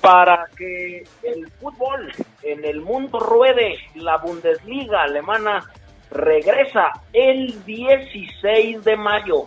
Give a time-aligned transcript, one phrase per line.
[0.00, 2.12] Para que el fútbol
[2.42, 3.78] en el mundo ruede.
[3.94, 5.64] La Bundesliga alemana
[6.10, 9.46] regresa el 16 de mayo.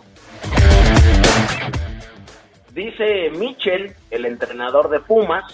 [2.70, 5.44] Dice Michel, el entrenador de Pumas,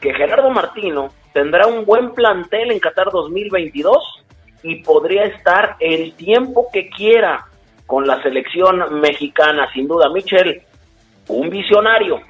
[0.00, 4.24] que Gerardo Martino tendrá un buen plantel en Qatar 2022
[4.62, 7.46] y podría estar el tiempo que quiera
[7.86, 9.68] con la selección mexicana.
[9.72, 10.62] Sin duda, Michel,
[11.28, 12.20] un visionario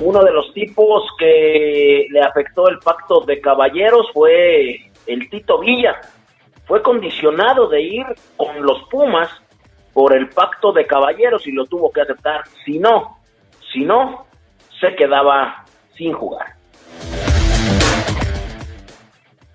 [0.00, 6.00] uno de los tipos que le afectó el pacto de caballeros fue el Tito Villa.
[6.66, 8.06] Fue condicionado de ir
[8.36, 9.30] con los Pumas
[9.92, 12.42] por el pacto de caballeros y lo tuvo que aceptar.
[12.64, 13.18] Si no,
[13.72, 14.26] si no,
[14.80, 16.54] se quedaba sin jugar.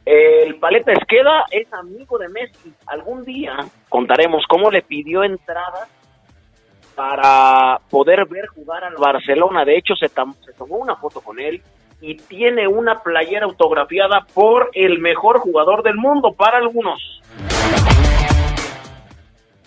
[0.06, 2.74] El Paleta Esqueda es amigo de Messi.
[2.88, 3.58] Algún día
[3.90, 5.90] contaremos cómo le pidió entradas
[7.00, 9.64] para poder ver jugar al Barcelona.
[9.64, 11.62] De hecho, se, tomó una foto con él
[12.02, 17.22] y tiene una playera autografiada por el mejor jugador del mundo para algunos.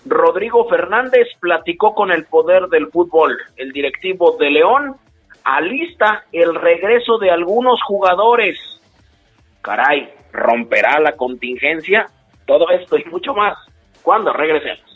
[0.05, 3.35] Rodrigo Fernández platicó con el poder del fútbol.
[3.55, 4.97] El directivo de León
[5.43, 8.59] alista el regreso de algunos jugadores.
[9.63, 12.05] Caray, romperá la contingencia.
[12.45, 13.57] Todo esto y mucho más
[14.03, 14.92] cuando regresemos.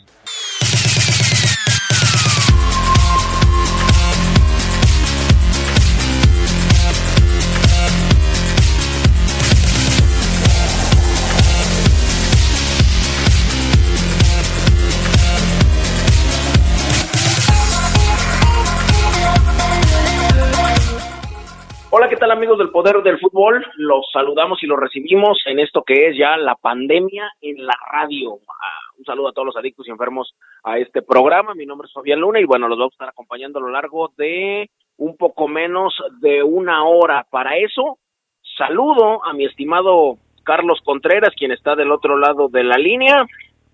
[22.08, 23.66] ¿Qué tal amigos del Poder del Fútbol?
[23.76, 28.38] Los saludamos y los recibimos en esto que es ya la pandemia en la radio.
[28.48, 31.54] Ah, un saludo a todos los adictos y enfermos a este programa.
[31.54, 34.10] Mi nombre es Fabián Luna y bueno, los vamos a estar acompañando a lo largo
[34.16, 37.26] de un poco menos de una hora.
[37.28, 37.98] Para eso,
[38.56, 43.26] saludo a mi estimado Carlos Contreras, quien está del otro lado de la línea,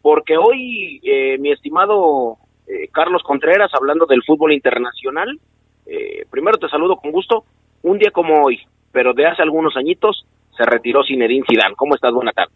[0.03, 5.39] porque hoy eh, mi estimado eh, Carlos Contreras, hablando del fútbol internacional,
[5.87, 7.45] eh, primero te saludo con gusto
[7.85, 8.61] un día como hoy,
[8.93, 11.75] pero de hace algunos añitos, se retiró Zinedine Zidane.
[11.77, 12.13] ¿Cómo estás?
[12.13, 12.55] Buenas tardes.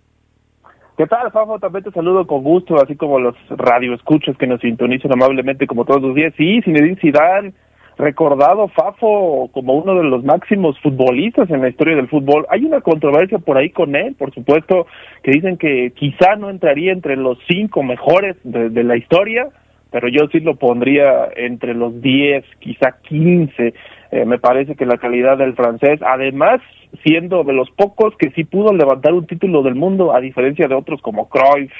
[0.96, 1.58] ¿Qué tal, Fafo?
[1.60, 6.02] También te saludo con gusto, así como los radioescuchos que nos sintonizan amablemente como todos
[6.02, 6.34] los días.
[6.36, 7.52] Sí, Zinedine Zidane,
[7.98, 12.46] recordado, Fafo, como uno de los máximos futbolistas en la historia del fútbol.
[12.50, 14.86] Hay una controversia por ahí con él, por supuesto,
[15.22, 19.50] que dicen que quizá no entraría entre los cinco mejores de, de la historia,
[19.90, 23.74] pero yo sí lo pondría entre los diez, quizá quince.
[24.10, 26.60] Eh, me parece que la calidad del francés, además
[27.02, 30.74] siendo de los pocos que sí pudo levantar un título del mundo, a diferencia de
[30.74, 31.72] otros como Cruyff,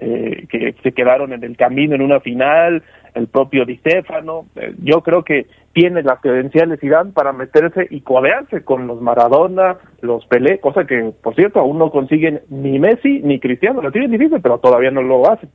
[0.00, 2.82] eh, que se quedaron en el camino en una final,
[3.14, 8.00] el propio Di Stefano, eh, yo creo que tiene las credenciales Irán para meterse y
[8.00, 13.20] codearse con los Maradona, los Pelé, cosa que, por cierto, aún no consiguen ni Messi
[13.20, 15.50] ni Cristiano, lo tienen difícil, pero todavía no lo hacen.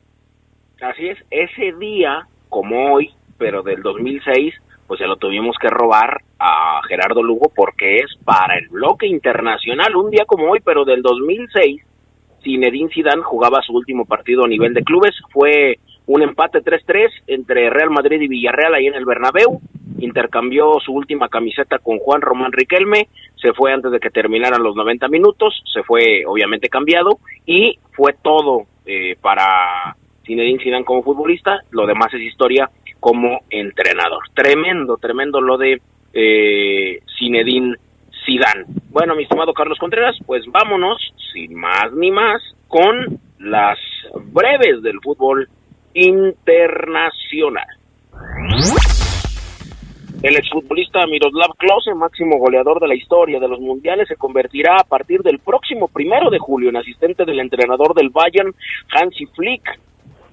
[0.81, 4.53] Así es, ese día, como hoy, pero del 2006,
[4.87, 9.95] pues se lo tuvimos que robar a Gerardo Lugo porque es para el bloque internacional,
[9.95, 11.81] un día como hoy, pero del 2006,
[12.43, 17.69] Zinedine Zidane jugaba su último partido a nivel de clubes, fue un empate 3-3 entre
[17.69, 19.59] Real Madrid y Villarreal ahí en el Bernabéu,
[19.99, 24.75] intercambió su última camiseta con Juan Román Riquelme, se fue antes de que terminaran los
[24.75, 27.19] 90 minutos, se fue obviamente cambiado.
[27.45, 29.95] Y fue todo eh, para
[30.25, 32.69] Zinedine Zidane como futbolista, lo demás es historia
[33.05, 34.23] como entrenador.
[34.33, 35.79] Tremendo, tremendo lo de
[36.11, 37.75] eh, Zinedine
[38.25, 38.65] Zidane.
[38.89, 40.97] Bueno, mi estimado Carlos Contreras, pues vámonos,
[41.31, 43.77] sin más ni más, con las
[44.33, 45.47] breves del fútbol
[45.93, 47.67] internacional.
[50.23, 54.83] El exfutbolista Miroslav Klose, máximo goleador de la historia de los mundiales, se convertirá a
[54.83, 58.55] partir del próximo primero de julio en asistente del entrenador del Bayern,
[58.95, 59.79] Hansi Flick.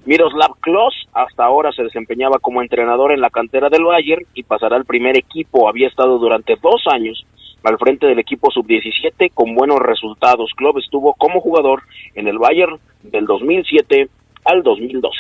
[0.04, 4.76] Miroslav Klos hasta ahora se desempeñaba como entrenador en la cantera del Bayern y pasará
[4.76, 5.69] al primer equipo.
[5.69, 7.25] Había estado durante dos años
[7.62, 10.50] al frente del equipo sub-17 con buenos resultados.
[10.56, 11.82] Klopp estuvo como jugador
[12.14, 14.08] en el Bayern del 2007
[14.44, 15.19] al 2012.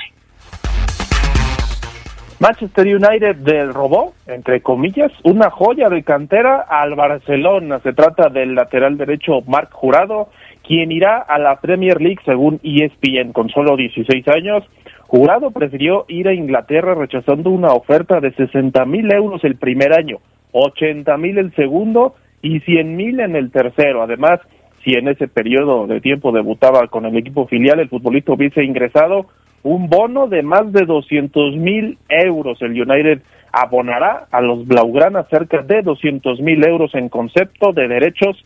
[2.40, 7.78] Manchester United del robó, entre comillas, una joya de cantera al Barcelona.
[7.84, 10.28] Se trata del lateral derecho Marc Jurado,
[10.66, 14.64] quien irá a la Premier League según ESPN con solo 16 años.
[15.06, 20.18] Jurado prefirió ir a Inglaterra rechazando una oferta de 60 mil euros el primer año,
[20.52, 24.02] 80 mil el segundo y 100 mil en el tercero.
[24.02, 24.40] Además,
[24.84, 29.26] si en ese periodo de tiempo debutaba con el equipo filial, el futbolista hubiese ingresado
[29.62, 32.60] un bono de más de 200 mil euros.
[32.62, 33.22] El United
[33.52, 38.42] abonará a los Blaugrana cerca de 200 mil euros en concepto de derechos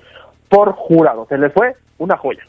[0.49, 1.27] por jurado.
[1.29, 2.43] Se le fue una joya.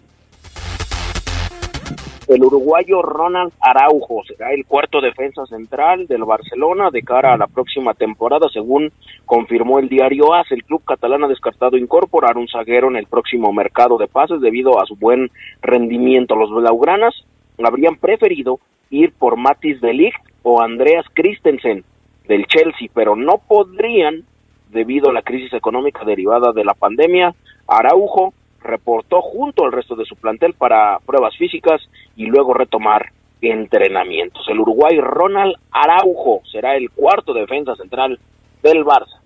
[2.28, 7.48] El uruguayo Ronald Araujo será el cuarto defensa central del Barcelona de cara a la
[7.48, 8.92] próxima temporada, según
[9.26, 10.52] confirmó el diario AS.
[10.52, 14.82] El club catalán ha descartado incorporar un zaguero en el próximo mercado de pases debido
[14.82, 16.36] a su buen rendimiento.
[16.36, 17.16] Los blaugranas
[17.64, 18.60] habrían preferido
[18.90, 20.12] ir por Matis de
[20.44, 21.86] o Andreas Christensen
[22.28, 24.24] del Chelsea, pero no podrían
[24.70, 27.34] debido a la crisis económica derivada de la pandemia.
[27.68, 31.81] Araujo reportó junto al resto de su plantel para pruebas físicas
[32.16, 33.12] y luego retomar
[33.42, 34.46] entrenamientos.
[34.50, 38.19] El Uruguay Ronald Araujo será el cuarto defensa central
[38.64, 39.22] del Barça.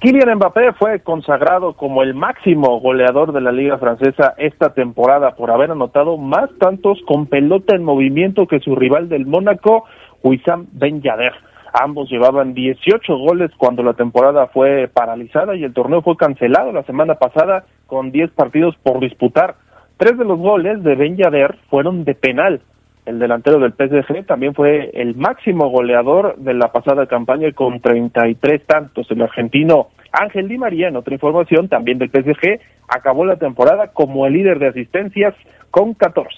[0.00, 5.50] Kylian Mbappé fue consagrado como el máximo goleador de la Liga Francesa esta temporada por
[5.50, 9.84] haber anotado más tantos con pelota en movimiento que su rival del Mónaco,
[10.22, 11.32] Wissam Ben Yadder.
[11.76, 16.84] Ambos llevaban 18 goles cuando la temporada fue paralizada y el torneo fue cancelado la
[16.84, 19.56] semana pasada con 10 partidos por disputar.
[19.96, 22.60] Tres de los goles de Ben Yadder fueron de penal
[23.06, 28.64] el delantero del PSG, también fue el máximo goleador de la pasada campaña con 33
[28.66, 29.10] tantos.
[29.10, 34.26] El argentino Ángel Di María, en otra información, también del PSG, acabó la temporada como
[34.26, 35.34] el líder de asistencias
[35.70, 36.30] con 14.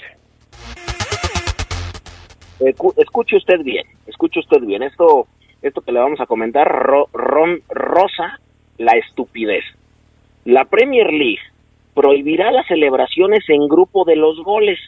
[2.61, 4.83] Escuche usted bien, escuche usted bien.
[4.83, 5.27] Esto,
[5.63, 6.67] esto que le vamos a comentar,
[7.13, 8.41] Ron Rosa,
[8.79, 9.65] la estupidez.
[10.45, 11.41] La Premier League
[11.95, 14.79] prohibirá las celebraciones en grupo de los goles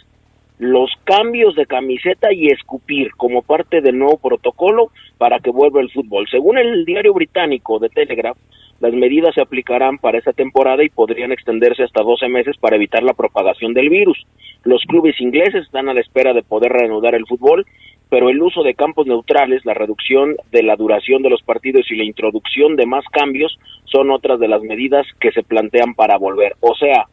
[0.59, 5.91] los cambios de camiseta y escupir como parte del nuevo protocolo para que vuelva el
[5.91, 6.27] fútbol.
[6.29, 8.37] Según el diario británico de Telegraph,
[8.81, 13.03] las medidas se aplicarán para esta temporada y podrían extenderse hasta 12 meses para evitar
[13.03, 14.25] la propagación del virus.
[14.63, 17.67] Los clubes ingleses están a la espera de poder reanudar el fútbol,
[18.09, 21.97] pero el uso de campos neutrales, la reducción de la duración de los partidos y
[21.97, 26.55] la introducción de más cambios son otras de las medidas que se plantean para volver.
[26.61, 27.07] O sea,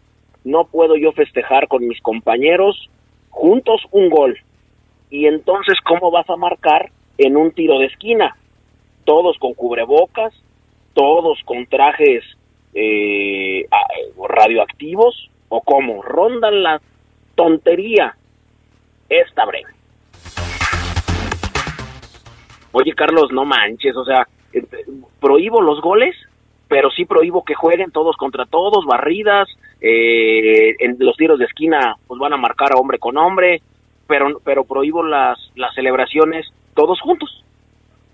[0.43, 2.89] no puedo yo festejar con mis compañeros
[3.29, 4.37] juntos un gol.
[5.09, 8.35] Y entonces, ¿cómo vas a marcar en un tiro de esquina?
[9.03, 10.33] Todos con cubrebocas,
[10.95, 12.23] todos con trajes
[12.73, 13.67] eh,
[14.27, 16.01] radioactivos, o cómo?
[16.01, 16.81] Rondan la
[17.35, 18.15] tontería
[19.07, 19.69] esta breve.
[22.71, 24.65] Oye, Carlos, no manches, o sea, eh,
[25.21, 26.15] prohíbo los goles,
[26.67, 29.47] pero sí prohíbo que jueguen todos contra todos, barridas,
[29.79, 33.61] eh, en los tiros de esquina pues van a marcar a hombre con hombre,
[34.07, 37.44] pero, pero prohíbo las, las celebraciones todos juntos.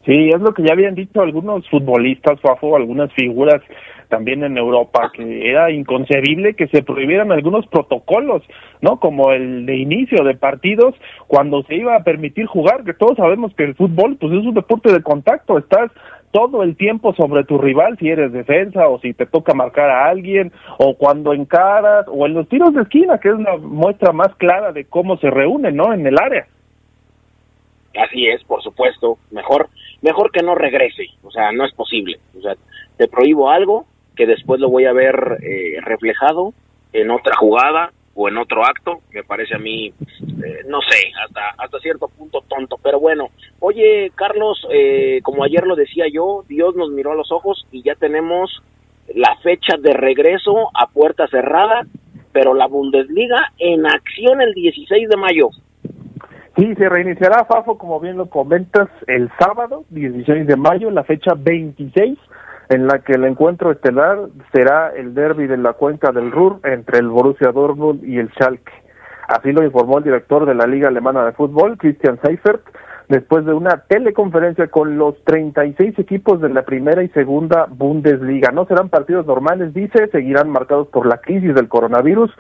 [0.06, 3.62] Sí, es lo que ya habían dicho algunos futbolistas, Fafo, algunas figuras
[4.12, 8.44] también en Europa, que era inconcebible que se prohibieran algunos protocolos,
[8.82, 9.00] ¿no?
[9.00, 10.96] Como el de inicio de partidos,
[11.28, 14.54] cuando se iba a permitir jugar, que todos sabemos que el fútbol, pues es un
[14.54, 15.92] deporte de contacto, estás
[16.32, 20.10] todo el tiempo sobre tu rival si eres defensa o si te toca marcar a
[20.10, 24.34] alguien o cuando encaras o en los tiros de esquina que es la muestra más
[24.36, 26.48] clara de cómo se reúnen no en el área.
[28.02, 29.18] Así es por supuesto.
[29.32, 29.68] Mejor
[30.02, 32.56] mejor que no regrese o sea no es posible o sea
[32.98, 36.54] te prohíbo algo que después lo voy a ver eh, reflejado
[36.94, 41.42] en otra jugada o en otro acto, me parece a mí, eh, no sé, hasta,
[41.58, 42.78] hasta cierto punto tonto.
[42.84, 43.30] Pero bueno,
[43.60, 47.84] oye, Carlos, eh, como ayer lo decía yo, Dios nos miró a los ojos y
[47.84, 48.62] ya tenemos
[49.16, 51.86] la fecha de regreso a puerta cerrada,
[52.34, 55.50] pero la Bundesliga en acción el 16 de mayo.
[56.62, 61.34] Sí, se reiniciará Fafo, como bien lo comentas, el sábado 16 de mayo, la fecha
[61.36, 62.20] 26
[62.70, 67.00] en la que el encuentro estelar será el derby de la cuenca del Ruhr entre
[67.00, 68.72] el Borussia Dortmund y el Schalke.
[69.28, 72.62] Así lo informó el director de la Liga Alemana de Fútbol, Christian Seifert,
[73.10, 78.52] después de una teleconferencia con los 36 equipos de la primera y segunda Bundesliga.
[78.52, 82.32] No serán partidos normales, dice, seguirán marcados por la crisis del coronavirus,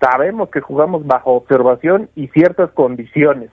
[0.00, 3.50] sabemos que jugamos bajo observación y ciertas condiciones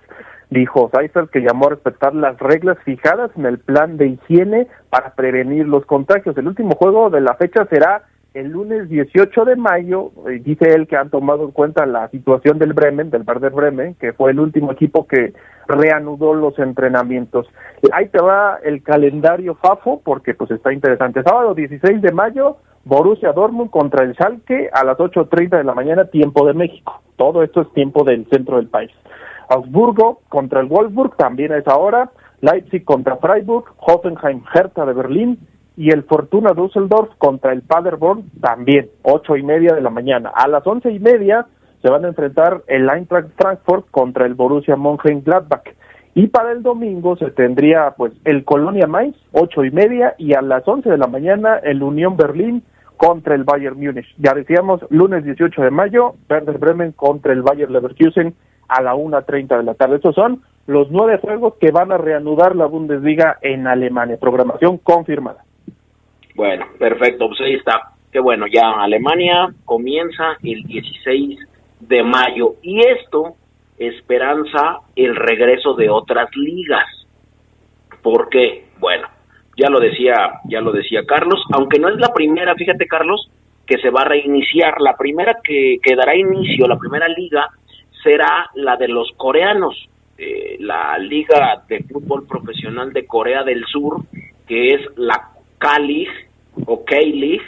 [0.49, 5.13] dijo Seifert que llamó a respetar las reglas fijadas en el plan de higiene para
[5.13, 6.37] prevenir los contagios.
[6.37, 10.11] El último juego de la fecha será el lunes 18 de mayo,
[10.41, 14.11] dice él que han tomado en cuenta la situación del Bremen, del Werder Bremen, que
[14.11, 15.33] fue el último equipo que
[15.67, 17.47] reanudó los entrenamientos.
[17.93, 21.23] Ahí te va el calendario FAFO, porque pues está interesante.
[21.23, 26.05] Sábado 16 de mayo, Borussia Dortmund contra el Schalke a las 8.30 de la mañana,
[26.05, 27.01] tiempo de México.
[27.15, 28.91] Todo esto es tiempo del centro del país.
[29.49, 32.11] Augsburgo contra el Wolfsburg también a esa hora,
[32.41, 35.39] Leipzig contra Freiburg, Hoffenheim Hertha de Berlín
[35.75, 40.31] y el Fortuna Düsseldorf contra el Paderborn también, ocho y media de la mañana.
[40.35, 41.47] A las once y media
[41.81, 45.73] se van a enfrentar el Eintracht Frankfurt contra el Borussia Mönchengladbach.
[46.13, 50.41] Y para el domingo se tendría pues el Colonia Mainz, ocho y media, y a
[50.41, 52.63] las once de la mañana el Unión Berlín
[52.97, 54.07] contra el Bayern Múnich.
[54.17, 58.35] Ya decíamos, lunes 18 de mayo, Werder Bremen contra el Bayern Leverkusen
[58.67, 59.97] a la 1.30 de la tarde.
[59.97, 64.17] Estos son los nueve juegos que van a reanudar la Bundesliga en Alemania.
[64.19, 65.43] Programación confirmada.
[66.35, 67.27] Bueno, perfecto.
[67.27, 67.91] Pues ahí está.
[68.11, 71.39] Qué bueno, ya Alemania comienza el 16
[71.81, 72.55] de mayo.
[72.61, 73.35] Y esto
[73.77, 76.85] esperanza el regreso de otras ligas.
[78.01, 78.65] ¿Por qué?
[78.79, 79.07] Bueno,
[79.57, 83.29] ya lo decía, ya lo decía Carlos, aunque no es la primera, fíjate Carlos,
[83.65, 84.79] que se va a reiniciar.
[84.81, 87.49] La primera que, que dará inicio, la primera liga,
[88.03, 94.03] será la de los coreanos, eh, la Liga de Fútbol Profesional de Corea del Sur,
[94.47, 96.27] que es la K-League
[96.65, 97.45] o K-League,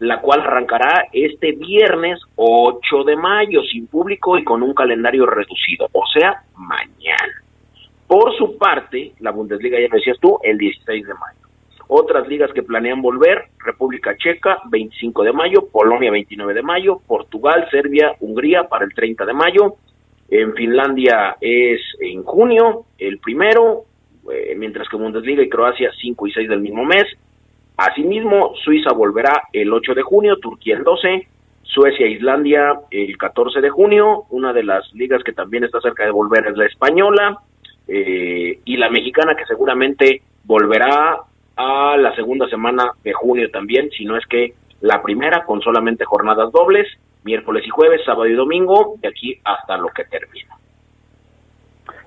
[0.00, 5.88] la cual arrancará este viernes 8 de mayo sin público y con un calendario reducido,
[5.92, 7.42] o sea, mañana.
[8.06, 11.38] Por su parte, la Bundesliga, ya lo decías tú, el 16 de mayo.
[11.88, 17.68] Otras ligas que planean volver, República Checa, 25 de mayo, Polonia, 29 de mayo, Portugal,
[17.70, 19.76] Serbia, Hungría para el 30 de mayo,
[20.28, 23.84] en Finlandia es en junio, el primero,
[24.32, 27.04] eh, mientras que Bundesliga y Croacia 5 y 6 del mismo mes.
[27.76, 31.28] Asimismo, Suiza volverá el 8 de junio, Turquía el 12,
[31.62, 36.04] Suecia e Islandia el 14 de junio, una de las ligas que también está cerca
[36.04, 37.38] de volver es la española,
[37.88, 41.18] eh, y la mexicana que seguramente volverá
[41.56, 46.04] a la segunda semana de junio también, si no es que la primera con solamente
[46.04, 46.86] jornadas dobles,
[47.24, 50.56] miércoles y jueves, sábado y domingo, de aquí hasta lo que termina.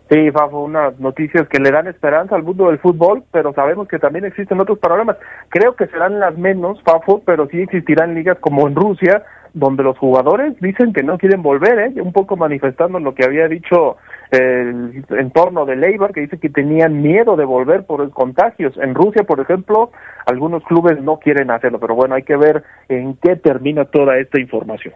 [0.09, 3.99] Sí, Fafo, unas noticias que le dan esperanza al mundo del fútbol, pero sabemos que
[3.99, 5.17] también existen otros problemas.
[5.49, 9.97] Creo que serán las menos, Fafo, pero sí existirán ligas como en Rusia, donde los
[9.99, 12.01] jugadores dicen que no quieren volver, ¿eh?
[12.01, 13.97] un poco manifestando lo que había dicho
[14.31, 18.77] el entorno de Leibar, que dice que tenían miedo de volver por los contagios.
[18.77, 19.91] En Rusia, por ejemplo,
[20.25, 24.39] algunos clubes no quieren hacerlo, pero bueno, hay que ver en qué termina toda esta
[24.39, 24.93] información.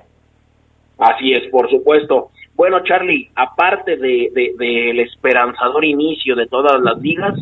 [1.00, 2.30] Así es, por supuesto.
[2.56, 7.34] Bueno, Charlie, aparte del de, esperanzador inicio de todas las ligas,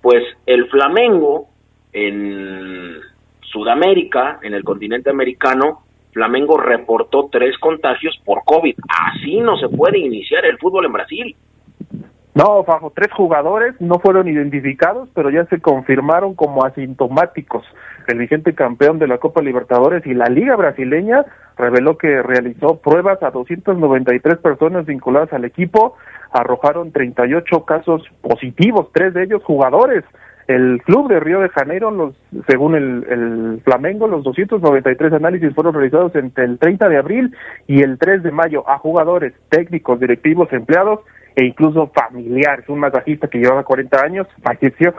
[0.00, 1.48] pues el Flamengo
[1.92, 3.00] en
[3.40, 5.83] Sudamérica, en el continente americano,
[6.14, 8.76] Flamengo reportó tres contagios por COVID.
[8.88, 11.36] Así no se puede iniciar el fútbol en Brasil.
[12.34, 17.64] No, bajo tres jugadores no fueron identificados, pero ya se confirmaron como asintomáticos.
[18.08, 21.24] El vigente campeón de la Copa Libertadores y la Liga Brasileña
[21.56, 25.96] reveló que realizó pruebas a 293 personas vinculadas al equipo,
[26.32, 30.04] arrojaron 38 casos positivos, tres de ellos jugadores.
[30.46, 32.14] El club de Río de Janeiro, los,
[32.48, 37.34] según el, Flamengo, los 293 análisis fueron realizados entre el 30 de abril
[37.66, 41.00] y el 3 de mayo a jugadores, técnicos, directivos, empleados
[41.34, 42.68] e incluso familiares.
[42.68, 44.94] Un masajista que llevaba 40 años falleció,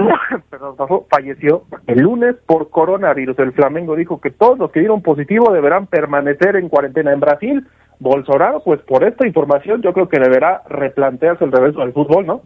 [0.50, 0.76] perdón,
[1.08, 3.38] falleció el lunes por coronavirus.
[3.38, 7.66] El Flamengo dijo que todos los que dieron positivo deberán permanecer en cuarentena en Brasil.
[8.00, 12.42] Bolsonaro, pues por esta información yo creo que deberá replantearse el regreso del fútbol, ¿no?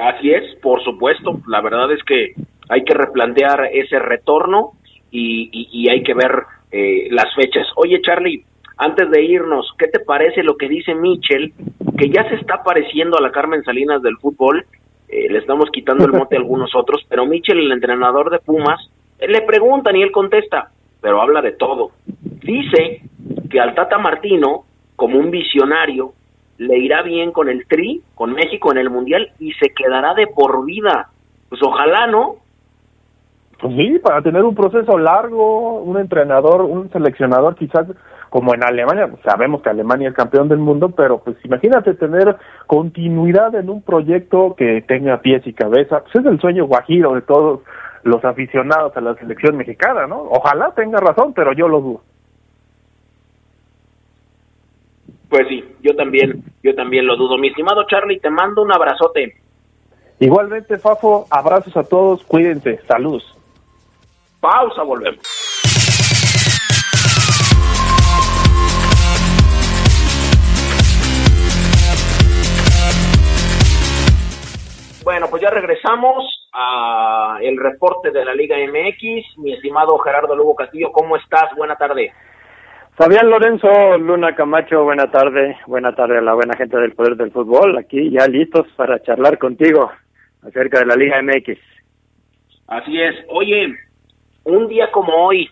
[0.00, 1.40] Así es, por supuesto.
[1.48, 2.34] La verdad es que
[2.68, 4.72] hay que replantear ese retorno
[5.10, 7.66] y, y, hay que ver eh, las fechas.
[7.76, 8.44] Oye, Charlie,
[8.76, 11.52] antes de irnos, ¿qué te parece lo que dice Michel,
[11.96, 14.66] que ya se está pareciendo a la Carmen Salinas del fútbol?
[15.08, 18.80] Eh, le estamos quitando el mote a algunos otros, pero Michel, el entrenador de Pumas,
[19.18, 21.90] le preguntan y él contesta, pero habla de todo.
[22.06, 23.00] Dice
[23.50, 24.64] que al Tata Martino,
[24.94, 26.12] como un visionario,
[26.58, 30.26] le irá bien con el Tri, con México en el Mundial y se quedará de
[30.26, 31.08] por vida.
[31.48, 32.36] Pues ojalá, ¿no?
[33.60, 37.86] Pues sí, para tener un proceso largo, un entrenador, un seleccionador quizás
[38.30, 42.36] como en Alemania, pues sabemos que Alemania es campeón del mundo, pero pues imagínate tener
[42.66, 47.22] continuidad en un proyecto que tenga pies y cabeza, pues es el sueño guajiro de
[47.22, 47.60] todos
[48.02, 50.20] los aficionados a la selección mexicana, ¿no?
[50.20, 52.00] Ojalá tenga razón, pero yo lo dudo.
[55.28, 57.36] Pues sí, yo también, yo también lo dudo.
[57.36, 59.36] Mi estimado Charlie, te mando un abrazote.
[60.20, 63.24] Igualmente, Fafo, abrazos a todos, cuídense, saludos.
[64.40, 65.20] Pausa, volvemos.
[75.04, 79.38] Bueno, pues ya regresamos a el reporte de la Liga MX.
[79.38, 81.50] Mi estimado Gerardo Lugo Castillo, ¿cómo estás?
[81.56, 82.12] Buena tarde.
[82.98, 87.30] Fabián Lorenzo, Luna Camacho, buena tarde, buena tarde a la buena gente del Poder del
[87.30, 89.92] Fútbol, aquí ya listos para charlar contigo
[90.42, 91.60] acerca de la Liga MX.
[92.66, 93.72] Así es, oye,
[94.42, 95.48] un día como hoy.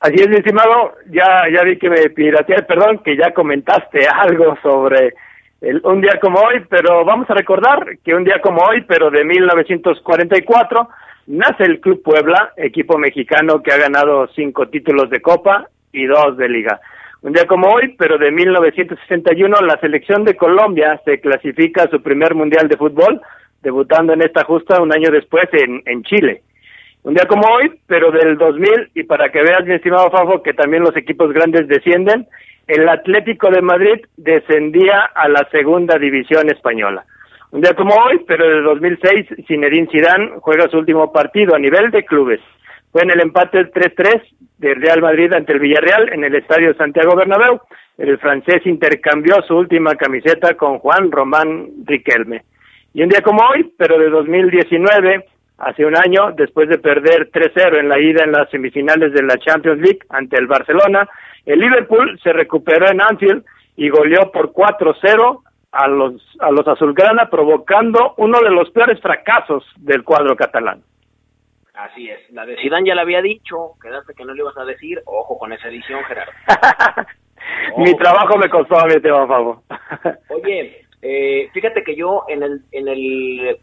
[0.00, 4.56] Así es, mi estimado, ya, ya vi que me pirateé, perdón, que ya comentaste algo
[4.62, 5.12] sobre
[5.60, 9.10] el, un día como hoy, pero vamos a recordar que un día como hoy, pero
[9.10, 10.88] de 1944,
[11.28, 16.36] nace el Club Puebla, equipo mexicano que ha ganado cinco títulos de Copa y dos
[16.36, 16.80] de Liga.
[17.20, 22.02] Un día como hoy, pero de 1961, la selección de Colombia se clasifica a su
[22.02, 23.20] primer Mundial de Fútbol,
[23.62, 26.42] debutando en esta justa un año después en, en Chile.
[27.02, 30.54] Un día como hoy, pero del 2000, y para que veas, mi estimado Fafo, que
[30.54, 32.26] también los equipos grandes descienden,
[32.66, 37.04] el Atlético de Madrid descendía a la segunda división española.
[37.50, 41.90] Un día como hoy, pero de 2006, Zinedine Zidane juega su último partido a nivel
[41.90, 42.40] de clubes.
[42.92, 44.22] Fue en el empate 3-3
[44.58, 47.60] del Real Madrid ante el Villarreal en el Estadio Santiago Bernabéu.
[47.96, 52.42] El francés intercambió su última camiseta con Juan Román Riquelme.
[52.92, 55.24] Y un día como hoy, pero de 2019,
[55.58, 59.38] hace un año, después de perder 3-0 en la ida en las semifinales de la
[59.38, 61.08] Champions League ante el Barcelona,
[61.46, 63.42] el Liverpool se recuperó en Anfield
[63.76, 65.40] y goleó por 4-0
[65.72, 70.82] a los, a los azulgrana, provocando uno de los peores fracasos del cuadro catalán.
[71.74, 74.64] Así es, la de Zidane ya la había dicho, quedaste que no le ibas a
[74.64, 76.32] decir, ojo con esa edición, Gerardo.
[77.76, 79.58] mi trabajo me costó a mi tema, favor.
[80.28, 83.58] Oye, eh, fíjate que yo en el, en el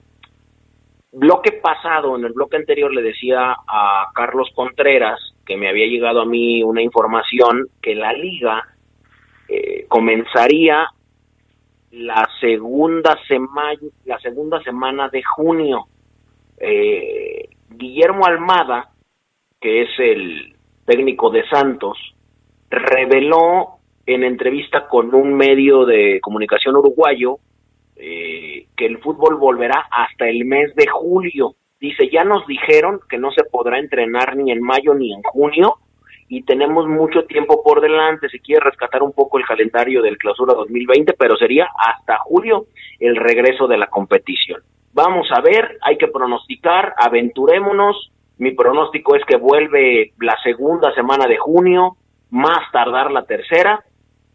[1.11, 6.21] bloque pasado, en el bloque anterior, le decía a Carlos Contreras que me había llegado
[6.21, 8.63] a mí una información que la liga
[9.47, 10.87] eh, comenzaría
[11.95, 15.85] la segunda semana la segunda semana de junio.
[16.57, 18.89] Eh, Guillermo Almada
[19.59, 20.55] que es el
[20.85, 21.97] técnico de Santos
[22.69, 27.39] reveló en entrevista con un medio de comunicación uruguayo
[27.95, 31.55] eh, que el fútbol volverá hasta el mes de julio.
[31.79, 35.77] Dice ya nos dijeron que no se podrá entrenar ni en mayo ni en junio
[36.27, 40.53] y tenemos mucho tiempo por delante si quiere rescatar un poco el calendario del clausura
[40.53, 42.65] 2020, pero sería hasta julio
[42.99, 44.61] el regreso de la competición.
[44.93, 48.11] Vamos a ver, hay que pronosticar, aventurémonos.
[48.37, 51.97] Mi pronóstico es que vuelve la segunda semana de junio,
[52.31, 53.83] más tardar la tercera,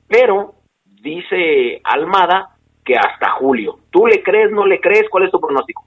[0.08, 2.50] pero dice Almada
[2.84, 3.78] que hasta julio.
[3.90, 5.08] ¿Tú le crees, no le crees?
[5.10, 5.84] ¿Cuál es tu pronóstico?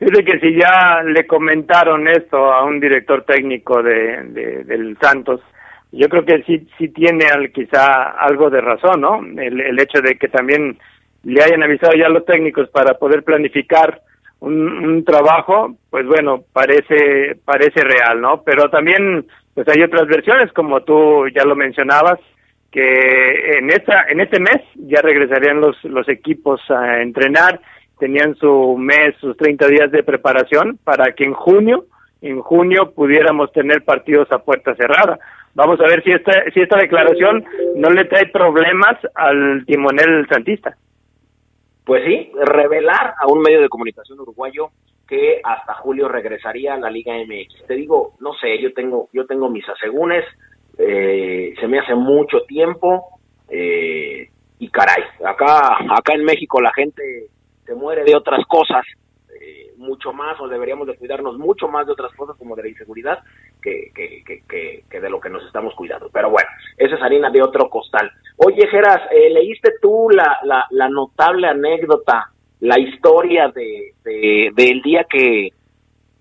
[0.00, 5.42] Dice que si ya le comentaron esto a un director técnico de, del Santos,
[5.92, 9.20] yo creo que sí, sí tiene al, quizá algo de razón, ¿no?
[9.40, 10.78] El, hecho de que también
[11.24, 14.00] le hayan avisado ya los técnicos para poder planificar
[14.38, 18.42] un, un, trabajo, pues bueno, parece, parece real, ¿no?
[18.42, 22.18] Pero también, pues hay otras versiones, como tú ya lo mencionabas,
[22.72, 27.60] que en esta, en este mes ya regresarían los, los equipos a entrenar
[28.00, 31.84] tenían su mes, sus 30 días de preparación para que en junio,
[32.22, 35.18] en junio pudiéramos tener partidos a puerta cerrada.
[35.54, 37.44] Vamos a ver si esta, si esta declaración
[37.76, 40.76] no le trae problemas al timonel santista.
[41.84, 44.70] Pues sí, revelar a un medio de comunicación uruguayo
[45.08, 47.66] que hasta julio regresaría a la Liga MX.
[47.66, 50.24] Te digo, no sé, yo tengo, yo tengo mis asegúnes,
[50.78, 54.28] eh, se me hace mucho tiempo eh,
[54.60, 57.02] y caray, acá, acá en México la gente
[57.70, 58.84] se muere de otras cosas
[59.40, 62.68] eh, mucho más o deberíamos de cuidarnos mucho más de otras cosas como de la
[62.68, 63.20] inseguridad
[63.62, 66.10] que, que, que, que, de lo que nos estamos cuidando.
[66.12, 68.10] Pero bueno, esa es harina de otro costal.
[68.38, 74.82] Oye, Geras, eh, ¿leíste tú la, la, la, notable anécdota, la historia de, de, del
[74.82, 75.50] día que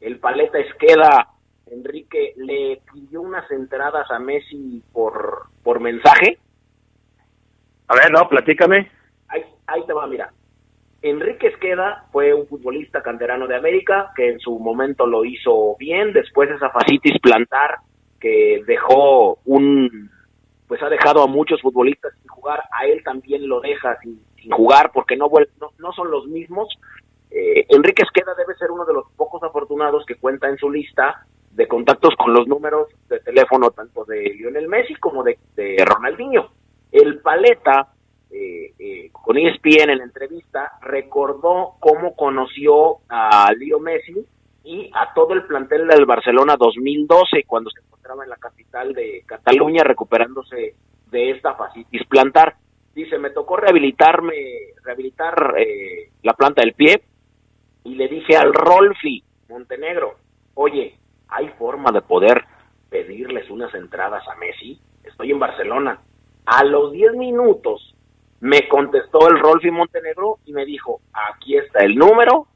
[0.01, 1.29] el paleta Esqueda,
[1.65, 6.37] Enrique, le pidió unas entradas a Messi por, por mensaje?
[7.87, 8.91] A ver, no, platícame.
[9.29, 10.31] Ahí, ahí te va, mira.
[11.01, 16.11] Enrique Esqueda fue un futbolista canterano de América que en su momento lo hizo bien,
[16.13, 17.77] después esa facitis plantar
[18.19, 20.09] que dejó un
[20.67, 24.51] pues ha dejado a muchos futbolistas sin jugar, a él también lo deja sin, sin
[24.51, 25.27] jugar porque no,
[25.59, 26.67] no, no son los mismos.
[27.31, 31.25] Eh, Enrique Esqueda debe ser uno de los pocos afortunados que cuenta en su lista
[31.51, 35.37] de contactos con los números de teléfono tanto de Lionel Messi como de,
[35.85, 36.51] Ronaldinho.
[36.91, 37.89] El paleta,
[38.31, 44.25] eh, eh, con ESPN en la entrevista, recordó cómo conoció a Leo Messi
[44.63, 49.23] y a todo el plantel del Barcelona 2012, cuando se encontraba en la capital de
[49.25, 50.75] Cataluña recuperándose
[51.09, 52.55] de esta fascitis plantar.
[52.93, 54.33] Dice, me tocó rehabilitarme,
[54.83, 57.01] rehabilitar eh, la planta del pie
[57.83, 60.15] y le dije al Rolfi Montenegro,
[60.53, 60.95] oye,
[61.29, 62.43] ¿hay forma de poder
[62.89, 64.79] pedirles unas entradas a Messi?
[65.03, 65.99] Estoy en Barcelona.
[66.45, 67.95] A los 10 minutos
[68.41, 72.47] me contestó el Rolfi Montenegro y me dijo, aquí está el número,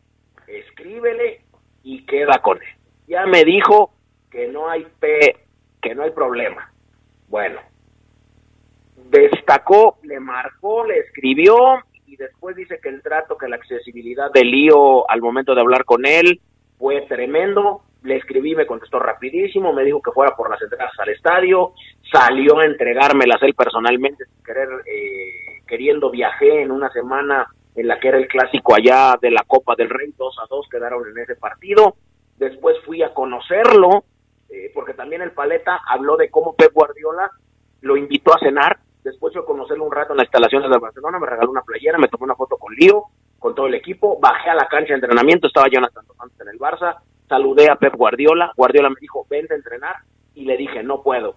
[0.47, 1.41] escríbele
[1.83, 2.69] y queda con él.
[3.07, 3.93] Ya me dijo
[4.31, 5.37] que no hay pe
[5.81, 6.71] que no hay problema.
[7.27, 7.59] Bueno,
[9.09, 11.55] destacó, le marcó, le escribió
[12.07, 15.83] y después dice que el trato, que la accesibilidad de Lío al momento de hablar
[15.83, 16.39] con él
[16.77, 17.81] fue tremendo.
[18.03, 21.73] Le escribí, me contestó rapidísimo, me dijo que fuera por las entradas al estadio,
[22.11, 27.99] salió a entregármelas él personalmente sin querer, eh, queriendo viajé en una semana en la
[27.99, 31.17] que era el clásico allá de la Copa del Rey, 2 a 2 quedaron en
[31.17, 31.95] ese partido.
[32.37, 34.03] Después fui a conocerlo,
[34.49, 37.31] eh, porque también el Paleta habló de cómo Pep Guardiola
[37.81, 38.79] lo invitó a cenar.
[39.03, 41.97] Después fui a conocerlo un rato en las instalaciones de Barcelona, me regaló una playera,
[41.97, 43.03] me tomé una foto con Lío,
[43.39, 46.59] con todo el equipo, bajé a la cancha de entrenamiento, estaba Jonathan antes en el
[46.59, 49.95] Barça, saludé a Pep Guardiola, Guardiola me dijo, vente a entrenar,
[50.33, 51.35] y le dije, no puedo.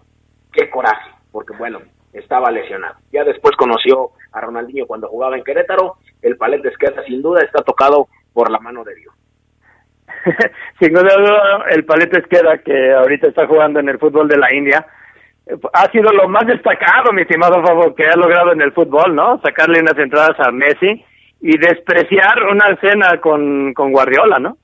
[0.53, 1.81] Qué coraje, porque bueno,
[2.19, 2.97] estaba lesionado.
[3.13, 7.43] Ya después conoció a Ronaldinho cuando jugaba en Querétaro, el palet de izquierda sin duda
[7.43, 9.15] está tocado por la mano de Dios.
[10.81, 14.55] sin duda el palet de izquierda que ahorita está jugando en el fútbol de la
[14.55, 14.87] India
[15.73, 19.41] ha sido lo más destacado, mi estimado Fabo, que ha logrado en el fútbol, ¿no?
[19.41, 21.05] Sacarle unas entradas a Messi
[21.41, 24.57] y despreciar una escena con, con Guardiola, ¿no?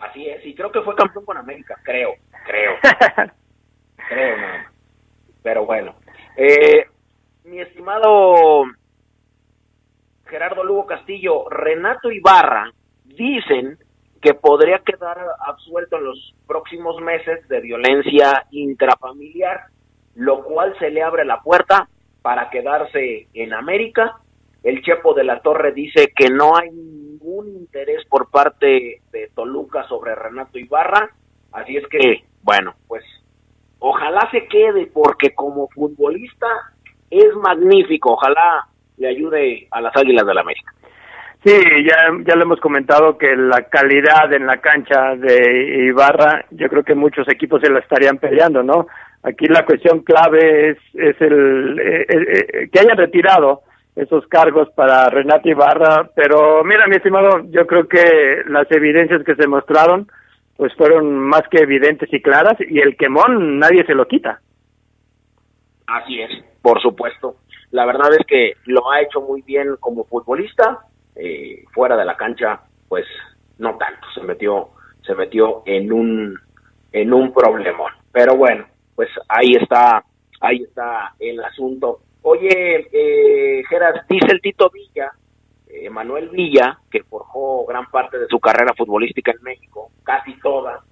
[0.00, 2.14] Así es, y creo que fue campeón con América, creo,
[2.46, 2.72] creo.
[4.08, 4.46] creo, no.
[5.42, 5.94] Pero bueno,
[6.36, 6.86] eh,
[7.44, 8.64] mi estimado
[10.26, 12.72] Gerardo Lugo Castillo, Renato Ibarra,
[13.04, 13.78] dicen
[14.20, 19.66] que podría quedar absuelto en los próximos meses de violencia intrafamiliar,
[20.14, 21.88] lo cual se le abre la puerta
[22.22, 24.16] para quedarse en América.
[24.62, 29.86] El Chepo de la Torre dice que no hay ningún interés por parte de Toluca
[29.88, 31.10] sobre Renato Ibarra,
[31.52, 33.04] así es que, bueno, pues
[33.86, 36.46] ojalá se quede porque como futbolista
[37.10, 38.66] es magnífico, ojalá
[38.96, 40.72] le ayude a las Águilas del la América.
[41.44, 41.52] Sí,
[41.84, 46.82] ya, ya lo hemos comentado que la calidad en la cancha de Ibarra, yo creo
[46.82, 48.86] que muchos equipos se la estarían peleando, ¿no?
[49.22, 54.70] Aquí la cuestión clave es, es el eh, eh, eh, que hayan retirado esos cargos
[54.70, 60.08] para Renato Ibarra, pero mira, mi estimado, yo creo que las evidencias que se mostraron,
[60.56, 64.40] pues fueron más que evidentes y claras, y el quemón nadie se lo quita.
[65.86, 66.30] Así es,
[66.62, 67.36] por supuesto.
[67.70, 70.80] La verdad es que lo ha hecho muy bien como futbolista,
[71.16, 73.04] eh, fuera de la cancha, pues
[73.58, 74.70] no tanto, se metió,
[75.04, 76.38] se metió en un,
[76.92, 77.92] en un problemón.
[78.12, 80.04] Pero bueno, pues ahí está,
[80.40, 82.00] ahí está el asunto.
[82.22, 85.12] Oye, eh, Geras, dice el Tito Villa,
[85.74, 90.84] eh, Manuel Villa, que forjó gran parte de su carrera futbolística en México, casi toda,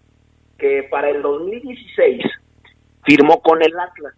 [0.58, 2.24] que para el 2016
[3.04, 4.14] firmó con el Atlas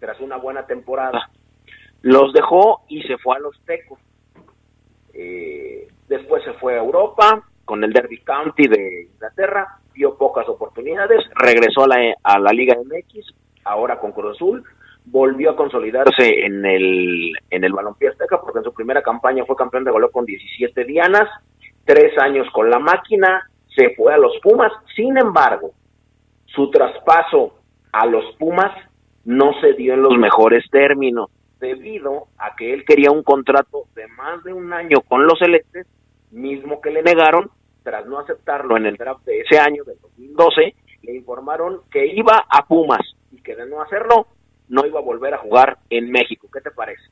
[0.00, 1.30] tras una buena temporada.
[2.02, 4.00] Los dejó y se fue a los Tecos.
[5.12, 11.24] Eh, después se fue a Europa con el Derby County de Inglaterra, dio pocas oportunidades,
[11.36, 13.32] regresó a la, a la Liga MX,
[13.64, 14.64] ahora con Cruz Azul,
[15.04, 19.56] volvió a consolidarse en el, en el balompié azteca, porque en su primera campaña fue
[19.56, 21.28] campeón de goleo con 17 dianas,
[21.84, 25.72] tres años con la máquina, se fue a los Pumas, sin embargo,
[26.46, 27.54] su traspaso
[27.92, 28.72] a los Pumas
[29.24, 34.06] no se dio en los mejores términos, debido a que él quería un contrato de
[34.08, 35.86] más de un año con los Celestes,
[36.30, 37.50] mismo que le negaron,
[37.82, 42.44] tras no aceptarlo en el draft de ese año, del 2012, le informaron que iba
[42.48, 44.26] a Pumas y que de no hacerlo,
[44.70, 46.48] no iba a volver a jugar en México.
[46.52, 47.02] ¿Qué te parece?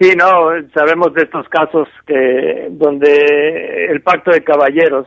[0.00, 5.06] Sí, no, sabemos de estos casos que donde el pacto de caballeros,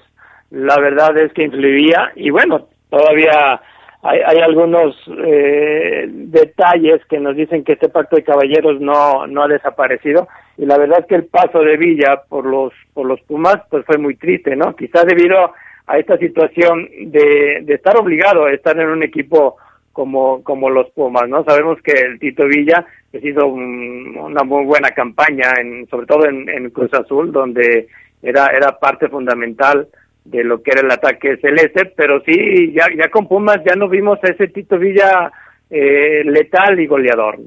[0.52, 3.60] la verdad es que influía y bueno, todavía
[4.04, 9.42] hay, hay algunos eh, detalles que nos dicen que este pacto de caballeros no no
[9.42, 10.28] ha desaparecido
[10.60, 13.84] y la verdad es que el paso de Villa por los por los Pumas pues
[13.88, 14.76] fue muy triste, ¿no?
[14.76, 15.54] Quizás debido
[15.88, 19.58] a esta situación de, de estar obligado a estar en un equipo
[19.93, 21.43] como como los Pumas, ¿no?
[21.45, 26.69] Sabemos que el Tito Villa pues, hizo una muy buena campaña, en, sobre todo en,
[26.71, 27.88] Cruz Azul, donde
[28.21, 29.88] era era parte fundamental
[30.25, 33.88] de lo que era el ataque celeste, pero sí, ya, ya con Pumas ya no
[33.88, 35.32] vimos a ese Tito Villa
[35.69, 37.39] eh, letal y goleador.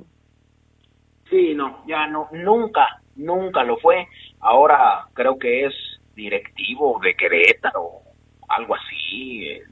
[1.29, 4.07] Sí, no, ya no, nunca, nunca lo fue.
[4.41, 5.75] Ahora creo que es
[6.15, 8.03] directivo de Querétaro,
[8.49, 9.49] algo así.
[9.49, 9.63] Eh,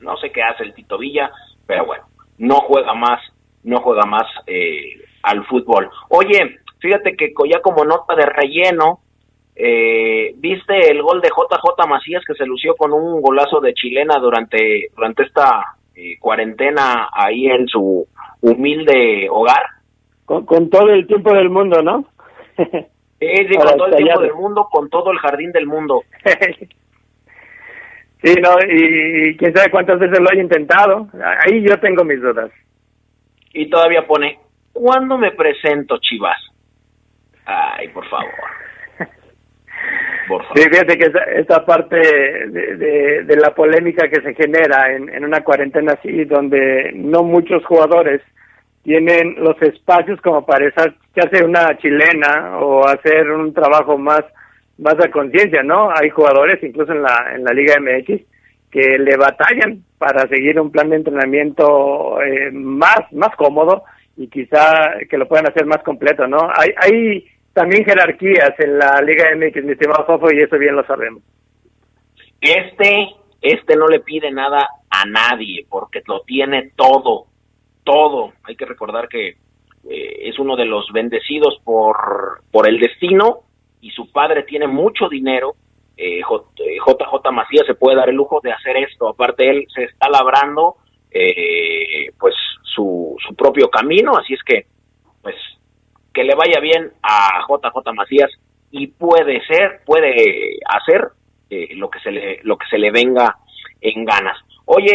[0.00, 1.30] no sé qué hace el Tito Villa,
[1.66, 2.01] pero bueno,
[2.42, 3.20] no juega más,
[3.62, 5.88] no juega más eh, al fútbol.
[6.08, 9.00] Oye, fíjate que ya como nota de relleno,
[9.54, 14.18] eh, ¿Viste el gol de JJ Macías que se lució con un golazo de chilena
[14.18, 18.06] durante, durante esta eh, cuarentena ahí en su
[18.40, 19.62] humilde hogar?
[20.24, 22.06] Con, todo el tiempo del mundo, ¿no?
[22.56, 26.02] sí, con todo el tiempo del mundo, con todo el jardín del mundo.
[28.22, 31.08] sí, no, y, quién sabe cuántas veces lo haya intentado.
[31.44, 32.50] Ahí yo tengo mis dudas.
[33.52, 34.38] Y todavía pone,
[34.72, 36.38] ¿cuándo me presento, Chivas?
[37.44, 38.32] Ay, por favor.
[40.54, 45.42] Sí, fíjate que esa, parte de, de, la polémica que se genera en, en una
[45.42, 48.22] cuarentena así, donde no muchos jugadores
[48.82, 54.22] tienen los espacios como para esa, hacer una chilena o hacer un trabajo más
[54.82, 55.90] más a conciencia, ¿no?
[55.90, 58.20] Hay jugadores, incluso en la, en la Liga MX,
[58.70, 63.84] que le batallan para seguir un plan de entrenamiento eh, más, más cómodo
[64.16, 66.50] y quizá que lo puedan hacer más completo, ¿no?
[66.54, 70.84] Hay, hay también jerarquías en la Liga MX, mi estimado Fofo, y eso bien lo
[70.84, 71.22] sabemos.
[72.40, 73.08] Este,
[73.40, 77.26] este no le pide nada a nadie, porque lo tiene todo,
[77.84, 78.32] todo.
[78.44, 83.44] Hay que recordar que eh, es uno de los bendecidos por, por el destino
[83.82, 85.54] y su padre tiene mucho dinero.
[85.96, 89.08] Eh, JJ eh, Macías se puede dar el lujo de hacer esto.
[89.08, 90.76] Aparte, él se está labrando
[91.10, 94.66] eh, pues su, su propio camino, así es que
[95.20, 95.36] pues
[96.14, 98.30] que le vaya bien a JJ Macías
[98.70, 101.08] y puede ser, puede hacer
[101.50, 103.36] eh, lo que se le lo que se le venga
[103.80, 104.38] en ganas.
[104.64, 104.90] Oye,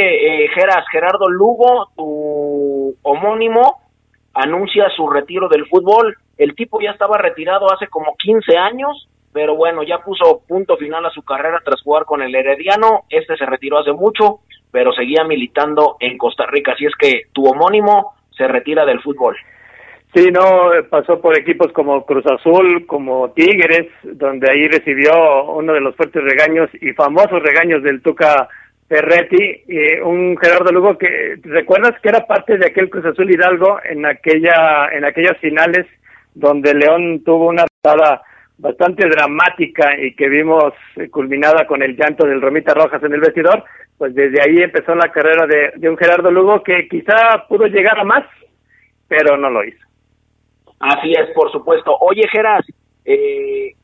[0.45, 3.82] eh, Geras, Gerardo Lugo, tu homónimo
[4.34, 6.17] anuncia su retiro del fútbol.
[6.38, 11.06] El tipo ya estaba retirado hace como 15 años, pero bueno, ya puso punto final
[11.06, 13.04] a su carrera tras jugar con el Herediano.
[13.10, 14.39] Este se retiró hace mucho,
[14.71, 16.73] pero seguía militando en Costa Rica.
[16.73, 19.36] Así es que tu homónimo se retira del fútbol.
[20.15, 25.82] Sí, no, pasó por equipos como Cruz Azul, como Tigres, donde ahí recibió uno de
[25.82, 28.47] los fuertes regaños y famosos regaños del Tuca
[28.88, 33.80] Ferretti, y un Gerardo Lugo que recuerdas que era parte de aquel Cruz Azul Hidalgo
[33.84, 35.86] en aquella en aquellas finales
[36.39, 38.21] donde León tuvo una patada
[38.58, 40.73] bastante dramática y que vimos
[41.12, 43.63] culminada con el llanto del Romita Rojas en el vestidor,
[43.97, 48.00] pues desde ahí empezó la carrera de, de un Gerardo Lugo que quizá pudo llegar
[48.00, 48.26] a más,
[49.08, 49.86] pero no lo hizo.
[50.80, 51.97] Así es, por supuesto.
[52.00, 52.65] Oye, Geras,
[53.06, 53.76] eh,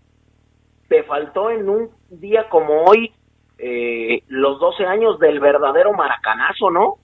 [0.87, 3.11] te faltó en un día como hoy
[3.57, 6.97] eh, los 12 años del verdadero maracanazo, ¿no?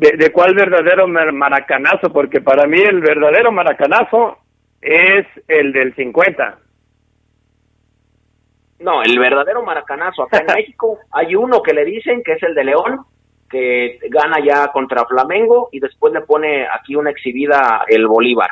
[0.00, 2.10] ¿De, ¿De cuál verdadero maracanazo?
[2.10, 4.38] Porque para mí el verdadero maracanazo
[4.80, 6.58] es el del 50.
[8.78, 10.22] No, el verdadero maracanazo.
[10.22, 13.00] Acá en México hay uno que le dicen que es el de León,
[13.50, 18.48] que gana ya contra Flamengo y después le pone aquí una exhibida el Bolívar.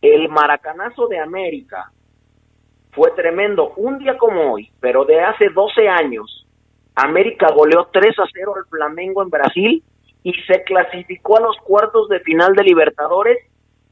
[0.00, 1.92] El maracanazo de América
[2.92, 3.74] fue tremendo.
[3.76, 6.46] Un día como hoy, pero de hace 12 años,
[6.94, 9.84] América goleó 3 a 0 al Flamengo en Brasil
[10.22, 13.38] y se clasificó a los cuartos de final de Libertadores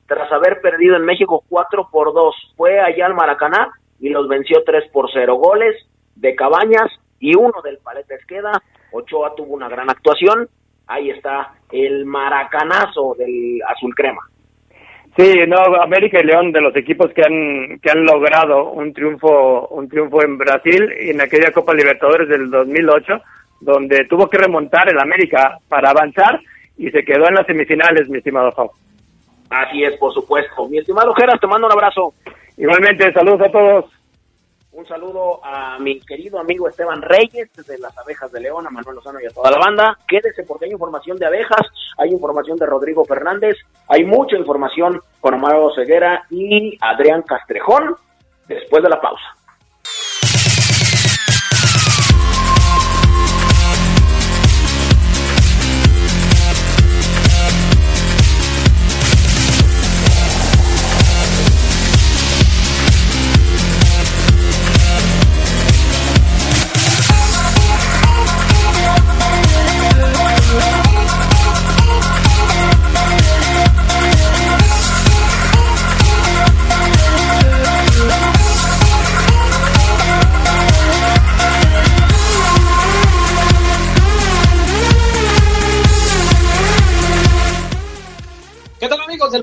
[0.07, 2.35] tras haber perdido en México 4 por 2.
[2.57, 5.35] Fue allá al Maracaná y los venció 3 por 0.
[5.37, 5.77] Goles
[6.16, 8.53] de Cabañas y uno del Paleta Esqueda
[8.93, 10.49] Ochoa tuvo una gran actuación.
[10.87, 14.23] Ahí está el maracanazo del azul crema.
[15.16, 19.66] Sí, no, América y León de los equipos que han que han logrado un triunfo
[19.69, 23.21] un triunfo en Brasil en aquella Copa Libertadores del 2008
[23.61, 26.40] donde tuvo que remontar el América para avanzar
[26.77, 28.70] y se quedó en las semifinales, mi estimado Fau.
[29.51, 30.68] Así es, por supuesto.
[30.68, 32.14] Mi estimado Geras, te mando un abrazo.
[32.57, 33.85] Igualmente, saludos a todos.
[34.73, 38.96] Un saludo a mi querido amigo Esteban Reyes de las Abejas de León, a Manuel
[38.96, 39.99] Lozano y a toda la banda.
[40.07, 41.66] Quédese porque hay información de abejas,
[41.99, 43.57] hay información de Rodrigo Fernández,
[43.88, 47.96] hay mucha información con Amaro Ceguera y Adrián Castrejón
[48.46, 49.25] después de la pausa.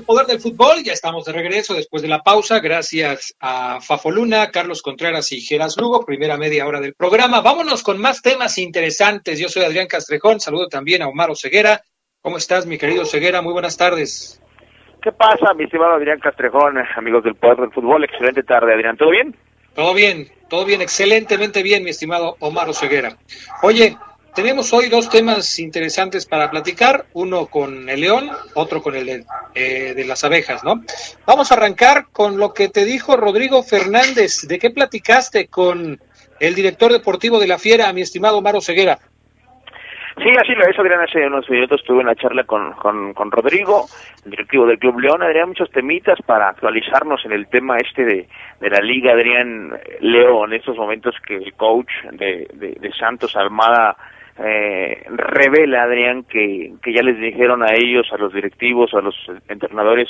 [0.02, 0.82] Poder del fútbol.
[0.84, 2.60] Ya estamos de regreso después de la pausa.
[2.60, 7.40] Gracias a Fafo Luna, Carlos Contreras y Geras Lugo, primera media hora del programa.
[7.40, 9.38] Vámonos con más temas interesantes.
[9.38, 10.40] Yo soy Adrián Castrejón.
[10.40, 11.82] Saludo también a Omar Ceguera.
[12.20, 13.42] ¿Cómo estás, mi querido Ceguera?
[13.42, 14.40] Muy buenas tardes.
[15.02, 18.04] ¿Qué pasa, mi estimado Adrián Castrejón, amigos del poder del fútbol?
[18.04, 18.96] Excelente tarde, Adrián.
[18.96, 19.36] ¿Todo bien?
[19.74, 23.16] Todo bien, todo bien, excelentemente bien, mi estimado Omar Ceguera.
[23.62, 23.96] Oye,
[24.34, 29.94] tenemos hoy dos temas interesantes para platicar, uno con el león, otro con el eh,
[29.94, 30.82] de, las abejas, ¿no?
[31.26, 34.46] Vamos a arrancar con lo que te dijo Rodrigo Fernández.
[34.46, 35.98] ¿De qué platicaste con
[36.40, 38.98] el director deportivo de la Fiera, mi estimado Maro Ceguera?
[40.18, 41.00] Sí, así lo es, Adrián.
[41.00, 43.86] Hace unos minutos tuve una charla con, con, Rodrigo,
[44.24, 45.22] el directivo del Club León.
[45.22, 48.28] Adrián, muchos temitas para actualizarnos en el tema este de,
[48.60, 49.12] de la Liga.
[49.12, 53.96] Adrián, leo en estos momentos que el coach de, de, de Santos Armada
[54.38, 59.14] eh, revela, Adrián, que, que ya les dijeron a ellos, a los directivos, a los
[59.48, 60.08] entrenadores,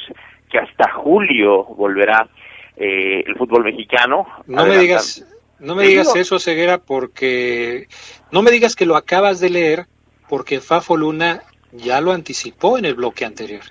[0.51, 2.29] que hasta julio volverá
[2.77, 4.27] eh, el fútbol mexicano.
[4.47, 5.27] No me digas,
[5.59, 7.88] no me digas eso, Ceguera, porque
[8.31, 9.87] no me digas que lo acabas de leer,
[10.29, 13.62] porque Fafo Luna ya lo anticipó en el bloque anterior.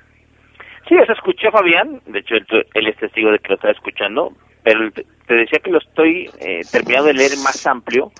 [0.87, 2.01] Sí, eso escuché, Fabián.
[2.05, 4.33] De hecho, él, es testigo de que lo estaba escuchando.
[4.63, 8.11] Pero te decía que lo estoy eh, terminando de leer más amplio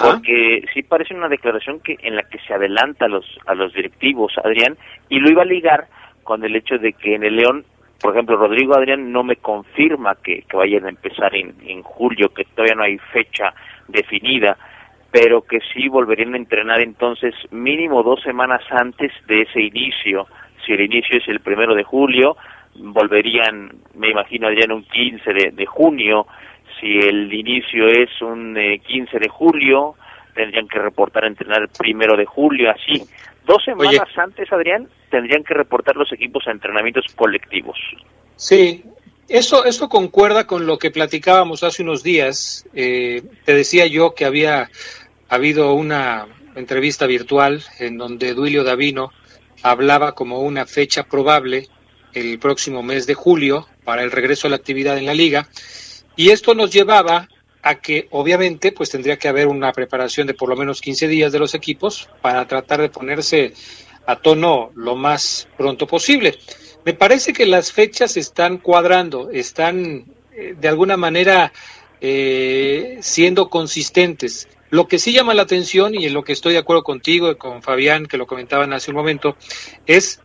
[0.00, 3.72] porque sí parece una declaración que en la que se adelanta a los a los
[3.72, 4.76] directivos Adrián
[5.08, 5.86] y lo iba a ligar
[6.22, 7.64] con el hecho de que en el León
[8.00, 12.32] por ejemplo Rodrigo Adrián no me confirma que, que vayan a empezar en, en julio
[12.32, 13.52] que todavía no hay fecha
[13.88, 14.56] definida
[15.10, 20.26] pero que sí volverían a entrenar entonces mínimo dos semanas antes de ese inicio.
[20.64, 22.36] Si el inicio es el primero de julio
[22.74, 26.26] volverían me imagino Adrián un 15 de, de junio
[26.82, 29.94] si el inicio es un 15 eh, de julio,
[30.34, 33.04] tendrían que reportar a entrenar el primero de julio, así.
[33.46, 37.78] Dos semanas antes, Adrián, tendrían que reportar los equipos a entrenamientos colectivos.
[38.34, 38.82] Sí,
[39.28, 42.68] eso, eso concuerda con lo que platicábamos hace unos días.
[42.74, 44.68] Eh, te decía yo que había
[45.28, 49.12] habido una entrevista virtual en donde Duilio Davino
[49.62, 51.68] hablaba como una fecha probable
[52.12, 55.48] el próximo mes de julio para el regreso a la actividad en la liga
[56.16, 57.28] y esto nos llevaba
[57.62, 61.32] a que obviamente pues tendría que haber una preparación de por lo menos 15 días
[61.32, 63.54] de los equipos para tratar de ponerse
[64.06, 66.38] a tono lo más pronto posible.
[66.84, 71.52] Me parece que las fechas están cuadrando, están eh, de alguna manera
[72.00, 74.48] eh, siendo consistentes.
[74.70, 77.36] Lo que sí llama la atención, y en lo que estoy de acuerdo contigo y
[77.36, 79.36] con Fabián, que lo comentaban hace un momento,
[79.86, 80.20] es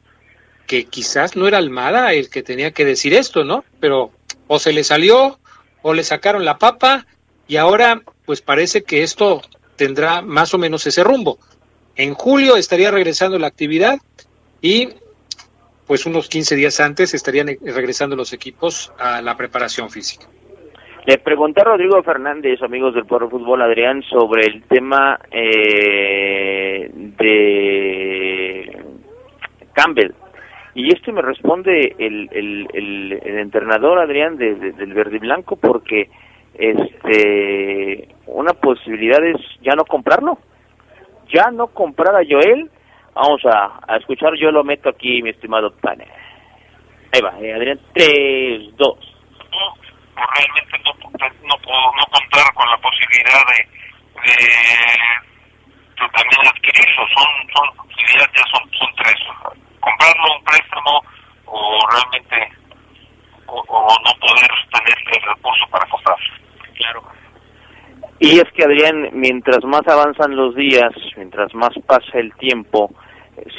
[0.65, 3.63] que quizás no era Almada el que tenía que decir esto, ¿no?
[3.80, 4.12] Pero
[4.47, 5.39] o se le salió
[5.88, 7.06] o le sacaron la papa
[7.47, 9.41] y ahora pues parece que esto
[9.78, 11.38] tendrá más o menos ese rumbo.
[11.95, 13.97] En julio estaría regresando la actividad
[14.62, 14.89] y
[15.86, 20.28] pues unos 15 días antes estarían regresando los equipos a la preparación física.
[21.06, 28.84] Le pregunté a Rodrigo Fernández, amigos del Pueblo Fútbol, Adrián, sobre el tema eh, de
[29.71, 30.12] Campbell.
[30.77, 36.07] Y esto me responde el, el, entrenador Adrián de, del Verde Blanco porque
[36.53, 40.37] este una posibilidad es ya no comprarlo.
[41.33, 42.69] Ya no comprar a Joel.
[43.15, 46.05] Vamos a, escuchar, yo lo meto aquí, mi estimado Pane.
[47.11, 48.77] Ahí va, eh, Adrián, 3, 2.
[48.77, 49.73] No,
[50.13, 53.65] realmente no, no puedo no contar con la posibilidad de,
[54.29, 54.37] de
[55.97, 57.07] también adquirirlo.
[57.15, 59.15] Son, son posibilidades, ya son tres
[59.88, 61.04] comprarlo un préstamo
[61.45, 62.58] o realmente
[63.47, 66.34] o, no poder tener el recurso para comprarlo.
[66.76, 67.04] Claro.
[68.19, 72.91] Y es que Adrián, mientras más avanzan los días, mientras más pasa el tiempo,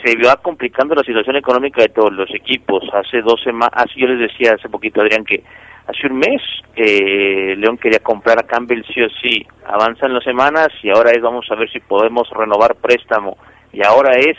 [0.04, 2.82] se va complicando la situación económica de todos los equipos.
[2.92, 5.42] Hace dos semanas, yo les decía hace poquito, Adrián, que
[5.86, 6.42] hace un mes
[6.76, 9.46] eh, León quería comprar a Campbell sí o sí.
[9.64, 13.38] Avanzan las semanas y ahora es vamos a ver si podemos renovar préstamo.
[13.72, 14.36] Y ahora es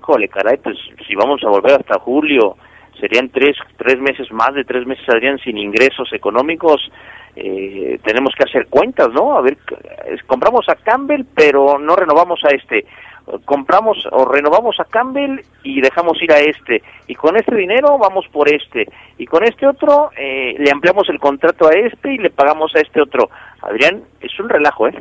[0.00, 2.56] híjole, caray, pues si vamos a volver hasta julio,
[2.98, 6.90] serían tres, tres meses más de tres meses, saldrían sin ingresos económicos.
[7.36, 9.36] Eh, tenemos que hacer cuentas, ¿no?
[9.36, 9.56] A ver,
[10.26, 12.86] compramos a Campbell, pero no renovamos a este.
[13.44, 16.82] Compramos o renovamos a Campbell y dejamos ir a este.
[17.06, 18.86] Y con este dinero vamos por este.
[19.18, 22.80] Y con este otro eh, le ampliamos el contrato a este y le pagamos a
[22.80, 23.30] este otro.
[23.62, 24.94] Adrián, es un relajo, ¿eh?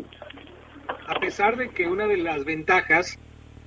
[1.07, 3.17] A pesar de que una de las ventajas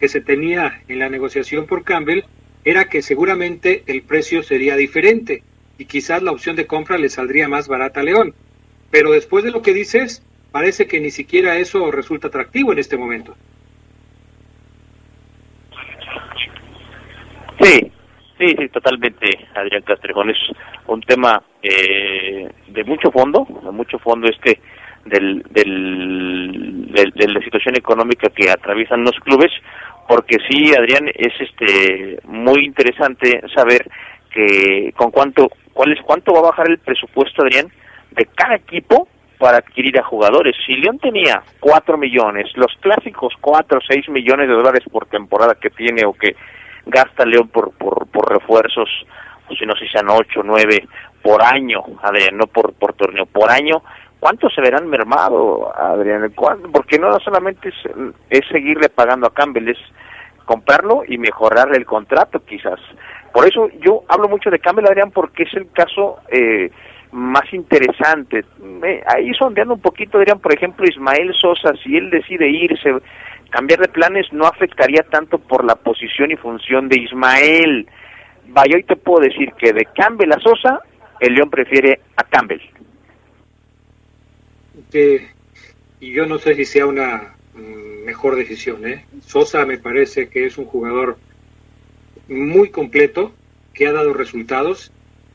[0.02, 2.24] que se tenía en la negociación por Campbell
[2.64, 5.44] era que seguramente el precio sería diferente
[5.78, 8.34] y quizás la opción de compra le saldría más barata a León.
[8.90, 12.96] Pero después de lo que dices, parece que ni siquiera eso resulta atractivo en este
[12.96, 13.36] momento.
[17.62, 17.92] Sí,
[18.38, 20.30] Sí, sí, totalmente, Adrián Castrejón.
[20.30, 20.38] Es
[20.88, 24.58] un tema eh, de mucho fondo, de mucho fondo este
[25.04, 29.50] del, del, de la situación económica que atraviesan los clubes,
[30.08, 33.86] porque sí, Adrián, es este muy interesante saber
[34.30, 37.68] que con cuánto, cuál es, cuánto va a bajar el presupuesto, Adrián,
[38.10, 40.54] de cada equipo para adquirir a jugadores.
[40.64, 45.56] Si León tenía cuatro millones, los clásicos cuatro o seis millones de dólares por temporada
[45.60, 46.36] que tiene o que
[46.86, 48.88] gasta León por, por, por refuerzos,
[49.48, 50.86] o si no si sean ocho, nueve
[51.22, 53.82] por año, Adrián, no por, por torneo, por año,
[54.22, 56.32] ¿cuánto se verán mermado, Adrián?
[56.72, 57.72] Porque no solamente
[58.30, 59.78] es, seguirle pagando a Campbell, es
[60.44, 62.78] comprarlo y mejorarle el contrato quizás.
[63.32, 66.70] Por eso yo hablo mucho de Campbell, Adrián, porque es el caso eh,
[67.10, 68.44] más interesante.
[69.08, 72.94] ahí sondeando un poquito, Adrián, por ejemplo, Ismael Sosa, si él decide irse,
[73.50, 77.88] cambiar de planes no afectaría tanto por la posición y función de Ismael.
[78.46, 80.80] Vaya, hoy te puedo decir que de Campbell a Sosa,
[81.18, 82.62] el León prefiere a Campbell
[84.94, 88.86] y yo no sé si sea una mm, mejor decisión.
[88.86, 89.04] ¿eh?
[89.24, 91.18] Sosa me parece que es un jugador
[92.28, 93.32] muy completo,
[93.74, 94.92] que ha dado resultados,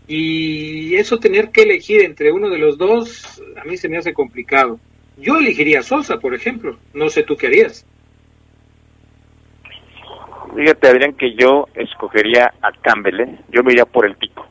[0.08, 4.14] y eso tener que elegir entre uno de los dos, a mí se me hace
[4.14, 4.80] complicado.
[5.18, 7.86] Yo elegiría a Sosa, por ejemplo, no sé tú qué harías.
[10.56, 13.40] Fíjate, Adrián, que yo escogería a Campbell, ¿eh?
[13.50, 14.46] yo me iría por el pico.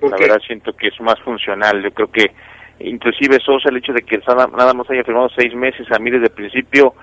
[0.00, 2.26] La verdad siento que es más funcional, yo creo que
[2.80, 6.26] inclusive Sosa el hecho de que nada más haya firmado seis meses a mí desde
[6.26, 6.94] el principio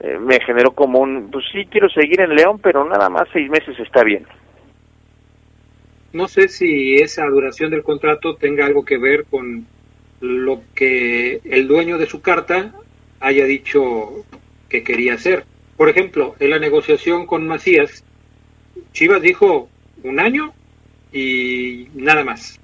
[0.00, 3.50] eh, me generó como un pues sí quiero seguir en León pero nada más seis
[3.50, 4.26] meses está bien.
[6.12, 9.66] No sé si esa duración del contrato tenga algo que ver con
[10.20, 12.72] lo que el dueño de su carta
[13.20, 14.24] haya dicho
[14.68, 15.44] que quería hacer.
[15.76, 18.04] Por ejemplo en la negociación con Macías
[18.92, 19.68] Chivas dijo
[20.02, 20.52] un año
[21.12, 22.60] y nada más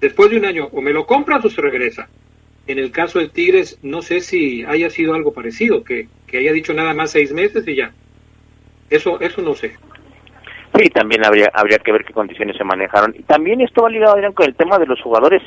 [0.00, 2.08] después de un año o me lo compras o se regresa.
[2.66, 6.52] En el caso de Tigres, no sé si haya sido algo parecido, que, que haya
[6.52, 7.92] dicho nada más seis meses y ya.
[8.88, 9.76] Eso, eso no sé.
[10.76, 13.14] Sí, también habría, habría que ver qué condiciones se manejaron.
[13.18, 15.42] Y también esto va ligado, Adrián, con el tema de los jugadores,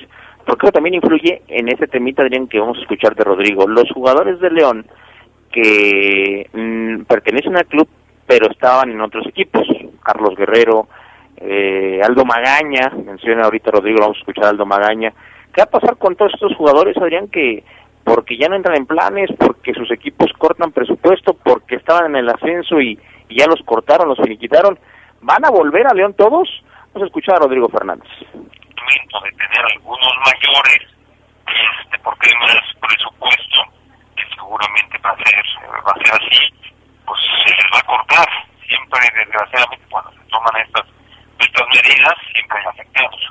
[0.46, 3.68] porque también influye en ese temita, Adrián, que vamos a escuchar de Rodrigo.
[3.68, 4.86] Los jugadores de León
[5.52, 7.88] que mm, pertenecen al club,
[8.28, 9.66] pero estaban en otros equipos,
[10.04, 10.88] Carlos Guerrero,
[11.46, 15.12] eh, Aldo Magaña, menciona ahorita Rodrigo, vamos a escuchar a Aldo Magaña.
[15.54, 17.64] ¿Qué va a pasar con todos estos jugadores, Adrián, que
[18.04, 22.30] porque ya no entran en planes, porque sus equipos cortan presupuesto, porque estaban en el
[22.30, 22.98] ascenso y,
[23.30, 24.80] ya los cortaron, los finiquitaron?
[25.22, 26.48] ¿Van a volver a León todos?
[26.94, 28.08] Vamos a escuchar a Rodrigo Fernández.
[28.22, 30.82] De tener algunos mayores,
[31.48, 33.62] este, porque hay más presupuesto,
[34.16, 36.40] que seguramente va a ser, va a ser así,
[37.06, 38.28] pues se les va a cortar.
[38.68, 40.94] Siempre, desgraciadamente, cuando se toman estas
[41.40, 43.22] estas medidas siempre hay afectados.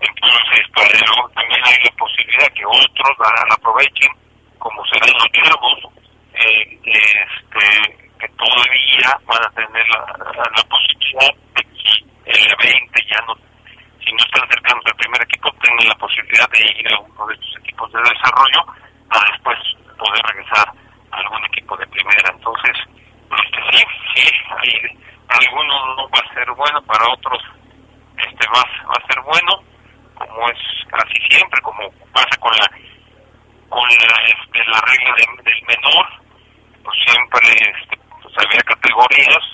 [0.00, 4.10] Entonces, para eso también hay la posibilidad que otros la, aprovechen,
[4.58, 5.78] como serán los chavos,
[6.34, 10.00] eh, este, que todavía van a tener la,
[10.54, 13.34] la, posibilidad de que el 20 ya no,
[14.04, 17.34] si no están cercanos al primer equipo, tengan la posibilidad de ir a uno de
[17.34, 18.66] estos equipos de desarrollo
[19.10, 19.58] para después
[19.98, 20.68] poder regresar
[21.10, 22.30] a algún equipo de primera.
[22.30, 22.76] Entonces,
[23.30, 23.84] este, sí,
[24.14, 24.98] sí, hay
[25.28, 27.42] algunos no va a ser bueno, para otros
[28.16, 29.62] este va, va a ser bueno,
[30.14, 30.58] como es
[30.90, 32.66] casi siempre, como pasa con la
[33.68, 35.14] con la, este, la regla
[35.44, 36.06] del menor,
[36.82, 39.44] pues siempre este, pues había categorías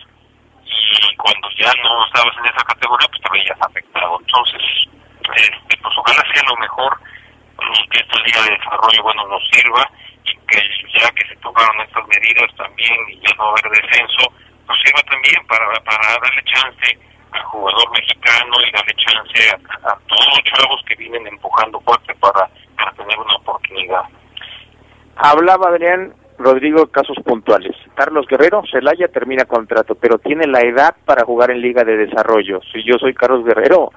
[0.64, 4.18] y cuando ya no estabas en esa categoría pues te veías afectado.
[4.20, 4.62] Entonces,
[5.34, 7.00] este, pues ojalá sea lo mejor
[7.74, 9.90] y que esta Liga de Desarrollo bueno nos sirva
[10.24, 10.60] y que
[10.98, 14.32] ya que se tomaron estas medidas también y ya no haber descenso,
[14.68, 16.98] nos sirva también para, para darle chance
[17.32, 19.50] al jugador mexicano y darle chance
[19.82, 24.02] a, todos los chavos que vienen empujando fuerte para, para tener una oportunidad.
[25.16, 27.76] Hablaba Adrián Rodrigo casos puntuales.
[27.94, 32.60] Carlos Guerrero, Celaya termina contrato, pero tiene la edad para jugar en Liga de Desarrollo.
[32.72, 33.92] Si yo soy Carlos Guerrero,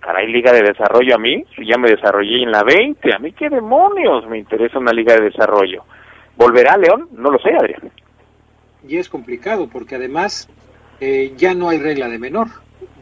[0.00, 3.32] caray, Liga de Desarrollo a mí, si ya me desarrollé en la 20, a mí
[3.32, 5.84] qué demonios me interesa una Liga de Desarrollo.
[6.36, 7.08] ¿Volverá León?
[7.12, 7.92] No lo sé, Adrián
[8.86, 10.48] y es complicado porque además
[11.00, 12.48] eh, ya no hay regla de menor,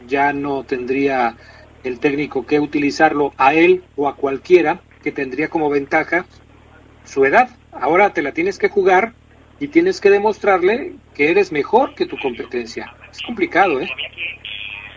[0.06, 1.36] ya no tendría
[1.84, 6.26] el técnico que utilizarlo a él o a cualquiera que tendría como ventaja
[7.04, 7.48] su edad.
[7.72, 9.12] Ahora te la tienes que jugar
[9.58, 12.92] y tienes que demostrarle que eres mejor que tu competencia.
[13.10, 13.88] Es complicado, ¿eh?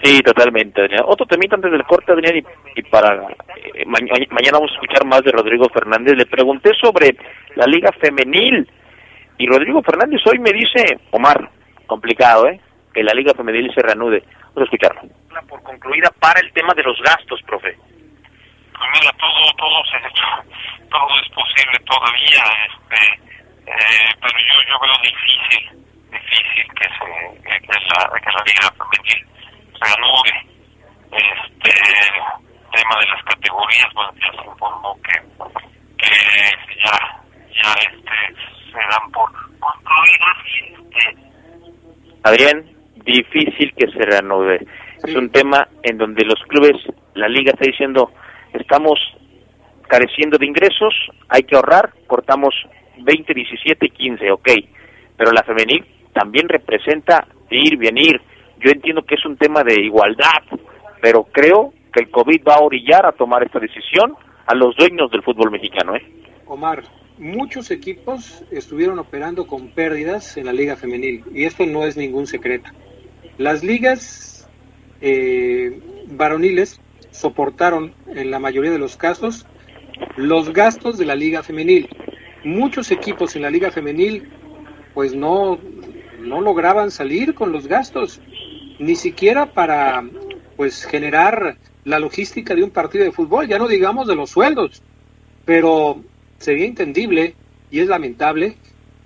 [0.03, 2.43] Sí, totalmente, Otro temita antes del corte, Adrián,
[2.75, 3.25] y, para
[3.73, 6.17] eh, mañana vamos a escuchar más de Rodrigo Fernández.
[6.17, 7.15] Le pregunté sobre
[7.55, 8.67] la liga femenil
[9.37, 11.49] y Rodrigo Fernández hoy me dice, Omar,
[11.87, 12.59] complicado, ¿eh?
[12.93, 14.23] Que la Liga Femenil se reanude.
[14.53, 15.01] Vamos a escucharlo.
[15.47, 17.73] Por concluida para el tema de los gastos, profe.
[17.73, 19.97] Pues mira, todo, todo, se,
[20.89, 27.67] todo es posible todavía, este, eh, pero yo, yo veo difícil, difícil que, se, que,
[27.67, 29.27] la, que la liga femenil
[29.79, 30.53] reanude
[31.11, 31.71] este
[32.71, 35.19] tema de las categorías, bueno, ya se informó que,
[35.97, 36.09] que
[36.83, 36.97] ya,
[37.61, 40.37] ya este, se dan por concluidas.
[40.67, 41.17] Este,
[42.23, 42.65] Adrián,
[43.05, 44.65] difícil que se reanude.
[45.03, 46.75] Es un tema en donde los clubes,
[47.13, 48.11] la liga está diciendo,
[48.53, 48.99] estamos
[49.87, 50.93] careciendo de ingresos,
[51.27, 52.55] hay que ahorrar, cortamos
[52.97, 54.49] 20, 17 y 15, ok.
[55.17, 58.21] Pero la femenil también representa ir, venir.
[58.59, 60.43] Yo entiendo que es un tema de igualdad,
[61.01, 64.15] pero creo que el COVID va a orillar a tomar esta decisión
[64.45, 65.95] a los dueños del fútbol mexicano.
[65.95, 66.05] ¿eh?
[66.47, 66.83] Omar,
[67.23, 72.27] muchos equipos estuvieron operando con pérdidas en la liga femenil y esto no es ningún
[72.27, 72.69] secreto.
[73.37, 74.49] Las ligas
[74.99, 79.45] eh, varoniles soportaron en la mayoría de los casos
[80.17, 81.87] los gastos de la liga femenil.
[82.43, 84.29] Muchos equipos en la liga femenil
[84.93, 85.57] pues no,
[86.19, 88.19] no lograban salir con los gastos,
[88.79, 90.03] ni siquiera para
[90.57, 94.83] pues generar la logística de un partido de fútbol, ya no digamos de los sueldos,
[95.45, 96.03] pero
[96.43, 97.35] sería entendible
[97.71, 98.55] y es lamentable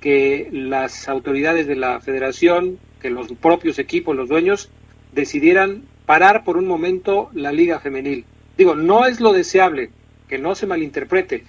[0.02, 4.70] que las autoridades de la federación, que los propios equipos, los dueños,
[5.14, 8.26] decidieran parar por un momento la liga femenil.
[8.58, 9.92] Digo, no es lo deseable,
[10.28, 11.44] que no se malinterprete,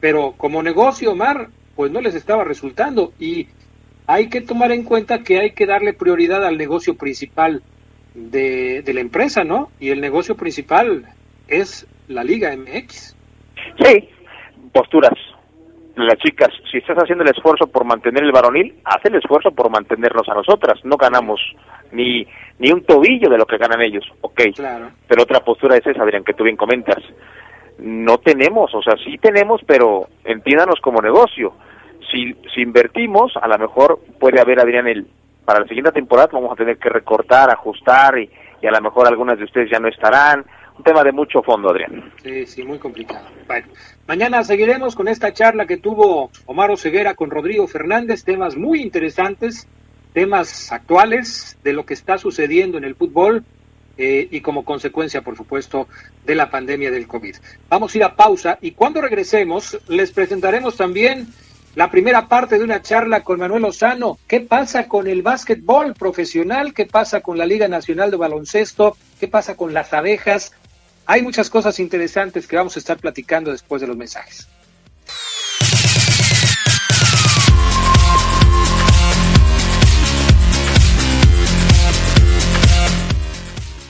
[0.00, 3.48] pero como negocio, Omar, pues no les estaba resultando y
[4.06, 7.62] hay que tomar en cuenta que hay que darle prioridad al negocio principal
[8.14, 9.70] de, de la empresa, ¿no?
[9.80, 11.06] Y el negocio principal
[11.48, 13.16] es la Liga MX.
[13.82, 14.08] Sí,
[14.72, 15.14] posturas.
[15.96, 19.70] Las chicas, si estás haciendo el esfuerzo por mantener el varonil, haz el esfuerzo por
[19.70, 20.80] mantenernos a nosotras.
[20.84, 21.40] No ganamos
[21.92, 22.26] ni,
[22.58, 24.40] ni un tobillo de lo que ganan ellos, ok.
[24.56, 24.90] Claro.
[25.06, 26.98] Pero otra postura es esa, Adrián, que tú bien comentas.
[27.78, 31.54] No tenemos, o sea, sí tenemos, pero entiéndanos como negocio.
[32.10, 35.06] Si, si invertimos, a lo mejor puede haber, Adrián, el
[35.44, 38.30] para la siguiente temporada vamos a tener que recortar, ajustar y,
[38.62, 40.44] y a lo mejor algunas de ustedes ya no estarán.
[40.76, 42.12] Un tema de mucho fondo, Adrián.
[42.22, 43.28] Sí, sí, muy complicado.
[43.46, 43.68] Bueno,
[44.08, 49.68] mañana seguiremos con esta charla que tuvo Omar Oseguera con Rodrigo Fernández, temas muy interesantes,
[50.12, 53.44] temas actuales de lo que está sucediendo en el fútbol
[53.96, 55.86] eh, y como consecuencia, por supuesto,
[56.26, 57.36] de la pandemia del COVID.
[57.68, 61.28] Vamos a ir a pausa y cuando regresemos les presentaremos también
[61.76, 64.18] la primera parte de una charla con Manuel Lozano.
[64.28, 66.72] ¿Qué pasa con el básquetbol profesional?
[66.72, 68.96] ¿Qué pasa con la Liga Nacional de Baloncesto?
[69.18, 70.52] ¿Qué pasa con las abejas?
[71.06, 74.48] Hay muchas cosas interesantes que vamos a estar platicando después de los mensajes.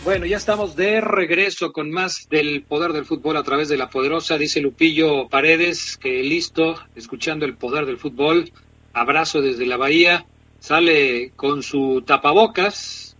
[0.05, 3.89] Bueno, ya estamos de regreso con más del poder del fútbol a través de la
[3.89, 8.53] poderosa, dice Lupillo Paredes, que listo, escuchando el poder del fútbol,
[8.93, 10.27] abrazo desde la bahía,
[10.59, 13.17] sale con su tapabocas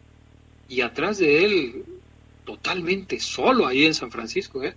[0.69, 1.85] y atrás de él
[2.45, 4.75] totalmente solo ahí en San Francisco, ¿eh?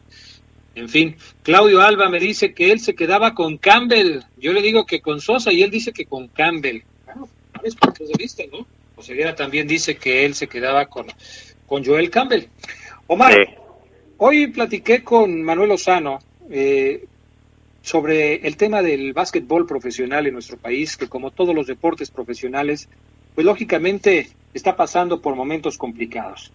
[0.76, 4.22] En fin, Claudio Alba me dice que él se quedaba con Campbell.
[4.38, 6.82] Yo le digo que con Sosa y él dice que con Campbell.
[7.05, 7.28] Bueno,
[7.63, 8.68] es puntos de vista, ¿no?
[8.95, 11.07] Oseguera también dice que él se quedaba con,
[11.65, 12.45] con Joel Campbell.
[13.07, 13.53] Omar, Sí.
[14.18, 17.05] hoy platiqué con Manuel Lozano eh,
[17.82, 22.88] sobre el tema del básquetbol profesional en nuestro país, que como todos los deportes profesionales,
[23.34, 26.51] pues lógicamente está pasando por momentos complicados.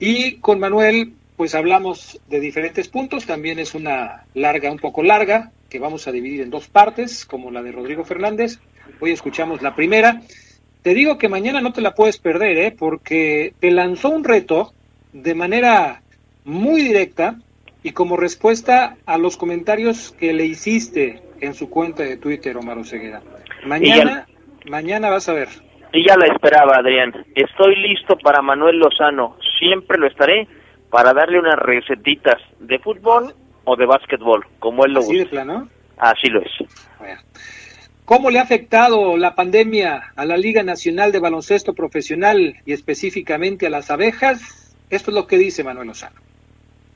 [0.00, 5.52] Y con Manuel, pues hablamos de diferentes puntos, también es una larga, un poco larga,
[5.68, 8.58] que vamos a dividir en dos partes, como la de Rodrigo Fernández.
[8.98, 10.22] Hoy escuchamos la primera.
[10.82, 12.74] Te digo que mañana no te la puedes perder, ¿eh?
[12.76, 14.72] porque te lanzó un reto
[15.12, 16.00] de manera
[16.44, 17.36] muy directa
[17.82, 22.78] y como respuesta a los comentarios que le hiciste en su cuenta de Twitter, Omar
[22.78, 23.20] Oseguera.
[23.66, 24.26] Mañana,
[24.64, 25.48] mañana vas a ver.
[25.92, 27.12] Y ya la esperaba, Adrián.
[27.34, 29.36] Estoy listo para Manuel Lozano.
[29.60, 30.48] Siempre lo estaré
[30.90, 33.34] para darle unas recetitas de fútbol
[33.64, 35.66] o de básquetbol, como él lo Así gusta.
[35.98, 36.50] Así lo es.
[36.98, 37.20] Bueno.
[38.10, 43.68] ¿Cómo le ha afectado la pandemia a la Liga Nacional de Baloncesto Profesional y específicamente
[43.68, 44.74] a las abejas?
[44.90, 46.16] Esto es lo que dice Manuel Lozano.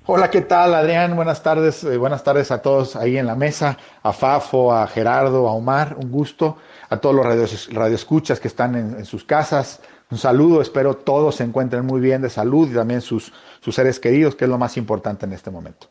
[0.07, 1.15] Hola, ¿qué tal, Adrián?
[1.15, 5.49] Buenas tardes, eh, buenas tardes a todos ahí en la mesa, a Fafo, a Gerardo,
[5.49, 6.59] a Omar, un gusto,
[6.91, 9.81] a todos los radios, radioescuchas que están en, en sus casas,
[10.11, 13.99] un saludo, espero todos se encuentren muy bien de salud y también sus, sus seres
[13.99, 15.89] queridos, que es lo más importante en este momento.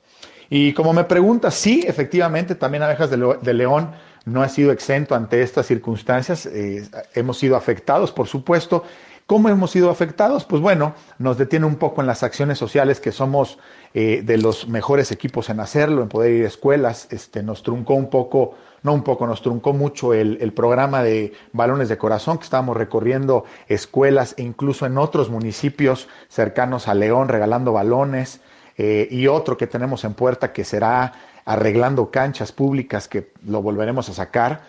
[0.50, 3.92] Y como me preguntas, sí, efectivamente, también Abejas de, León
[4.26, 8.84] no ha sido exento ante estas circunstancias, eh, hemos sido afectados, por supuesto,
[9.26, 10.44] ¿Cómo hemos sido afectados?
[10.44, 13.58] Pues bueno, nos detiene un poco en las acciones sociales que somos
[13.94, 17.08] eh, de los mejores equipos en hacerlo, en poder ir a escuelas.
[17.10, 21.34] Este, nos truncó un poco, no un poco, nos truncó mucho el, el programa de
[21.52, 27.30] balones de corazón que estábamos recorriendo escuelas e incluso en otros municipios cercanos a León
[27.30, 28.42] regalando balones.
[28.78, 31.14] Eh, y otro que tenemos en puerta que será
[31.46, 34.62] arreglando canchas públicas que lo volveremos a sacar.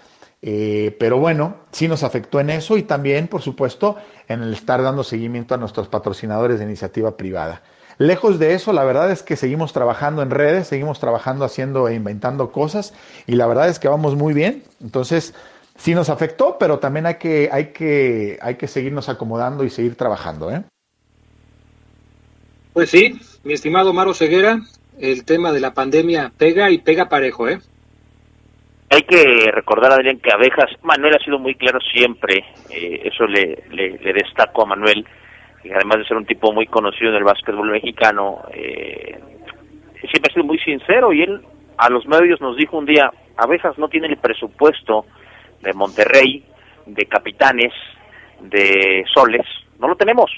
[0.42, 3.96] Eh, pero bueno, sí nos afectó en eso y también, por supuesto,
[4.28, 7.62] en el estar dando seguimiento a nuestros patrocinadores de iniciativa privada.
[7.98, 11.94] Lejos de eso, la verdad es que seguimos trabajando en redes, seguimos trabajando haciendo e
[11.94, 12.94] inventando cosas
[13.26, 14.62] y la verdad es que vamos muy bien.
[14.80, 15.34] Entonces,
[15.76, 19.96] sí nos afectó, pero también hay que, hay que, hay que seguirnos acomodando y seguir
[19.96, 20.50] trabajando.
[20.50, 20.64] ¿eh?
[22.72, 24.60] Pues sí, mi estimado Maro Ceguera,
[24.98, 27.60] el tema de la pandemia pega y pega parejo, ¿eh?
[28.90, 33.64] Hay que recordar, Adrián, que Abejas, Manuel ha sido muy claro siempre, eh, eso le,
[33.70, 35.04] le, destaco a Manuel,
[35.64, 39.18] y además de ser un tipo muy conocido en el básquetbol mexicano, eh,
[40.10, 41.40] siempre ha sido muy sincero y él
[41.78, 45.06] a los medios nos dijo un día, Abejas no tiene el presupuesto
[45.62, 46.44] de Monterrey,
[46.86, 47.72] de Capitanes,
[48.40, 49.46] de Soles,
[49.78, 50.30] no lo tenemos,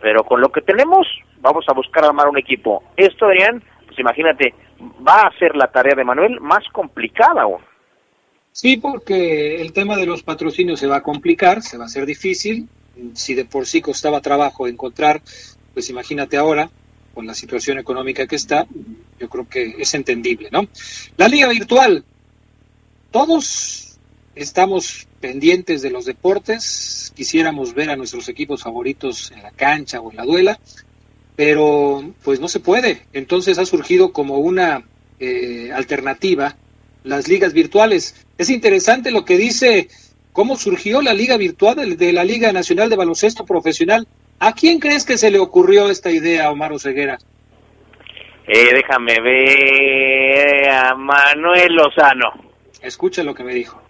[0.00, 1.06] pero con lo que tenemos
[1.40, 2.82] vamos a buscar armar un equipo.
[2.96, 4.54] Esto, Adrián, pues imagínate,
[5.06, 7.60] va a ser la tarea de Manuel más complicada aún.
[8.52, 12.04] Sí, porque el tema de los patrocinios se va a complicar, se va a hacer
[12.04, 12.68] difícil.
[13.14, 15.22] Si de por sí costaba trabajo encontrar,
[15.74, 16.70] pues imagínate ahora,
[17.14, 18.66] con la situación económica que está,
[19.18, 20.68] yo creo que es entendible, ¿no?
[21.16, 22.04] La liga virtual,
[23.10, 23.98] todos
[24.34, 30.10] estamos pendientes de los deportes, quisiéramos ver a nuestros equipos favoritos en la cancha o
[30.10, 30.60] en la duela,
[31.36, 33.02] pero pues no se puede.
[33.12, 34.84] Entonces ha surgido como una
[35.20, 36.56] eh, alternativa
[37.04, 38.14] las ligas virtuales.
[38.38, 39.88] Es interesante lo que dice
[40.32, 44.06] cómo surgió la liga virtual de la Liga Nacional de Baloncesto Profesional.
[44.38, 47.18] ¿A quién crees que se le ocurrió esta idea, Omar Oseguera?
[48.46, 52.32] Eh, déjame ver a Manuel Lozano.
[52.80, 53.80] Escucha lo que me dijo.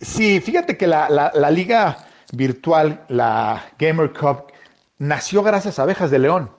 [0.00, 4.52] Sí, fíjate que la, la, la liga virtual, la Gamer Cup,
[4.98, 6.50] nació gracias a Abejas de León.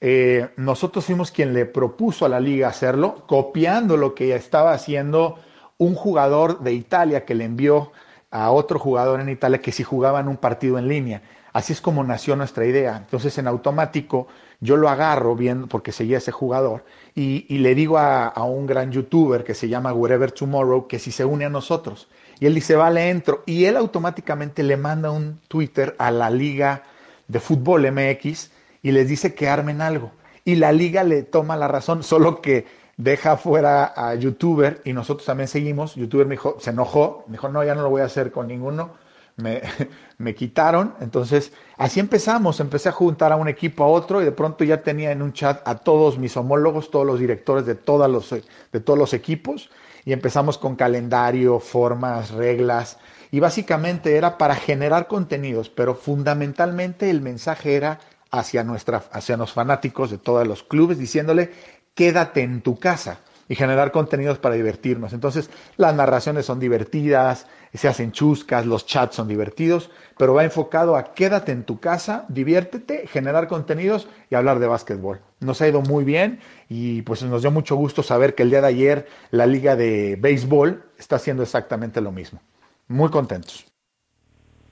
[0.00, 5.38] Eh, nosotros fuimos quien le propuso a la liga hacerlo, copiando lo que estaba haciendo
[5.76, 7.92] un jugador de Italia que le envió
[8.30, 11.22] a otro jugador en Italia que si jugaban un partido en línea.
[11.52, 12.96] Así es como nació nuestra idea.
[12.96, 14.28] Entonces en automático
[14.60, 18.92] yo lo agarro viendo porque seguía ese jugador y, le digo a, a, un gran
[18.92, 22.08] youtuber que se llama Wherever Tomorrow que si se une a nosotros.
[22.38, 23.42] Y él dice, vale, entro.
[23.46, 26.84] Y él automáticamente le manda un Twitter a la liga
[27.28, 28.50] de fútbol MX
[28.82, 30.12] y les dice que armen algo.
[30.44, 32.66] Y la liga le toma la razón, solo que
[33.02, 35.94] deja fuera a youtuber y nosotros también seguimos.
[35.94, 38.46] Youtuber me dijo, se enojó, me dijo, no, ya no lo voy a hacer con
[38.46, 38.90] ninguno.
[39.36, 39.62] Me,
[40.18, 40.94] me quitaron.
[41.00, 42.60] Entonces, así empezamos.
[42.60, 45.32] Empecé a juntar a un equipo a otro y de pronto ya tenía en un
[45.32, 49.70] chat a todos mis homólogos, todos los directores de, los, de todos los equipos.
[50.04, 52.98] Y empezamos con calendario, formas, reglas
[53.30, 59.52] y básicamente era para generar contenidos, pero fundamentalmente el mensaje era hacia, nuestra, hacia los
[59.52, 61.52] fanáticos de todos los clubes, diciéndole,
[61.94, 63.20] quédate en tu casa
[63.50, 65.12] y generar contenidos para divertirnos.
[65.12, 70.96] Entonces, las narraciones son divertidas, se hacen chuscas, los chats son divertidos, pero va enfocado
[70.96, 75.20] a quédate en tu casa, diviértete, generar contenidos y hablar de básquetbol.
[75.40, 76.38] Nos ha ido muy bien
[76.68, 80.16] y pues nos dio mucho gusto saber que el día de ayer la liga de
[80.16, 82.40] béisbol está haciendo exactamente lo mismo.
[82.86, 83.66] Muy contentos.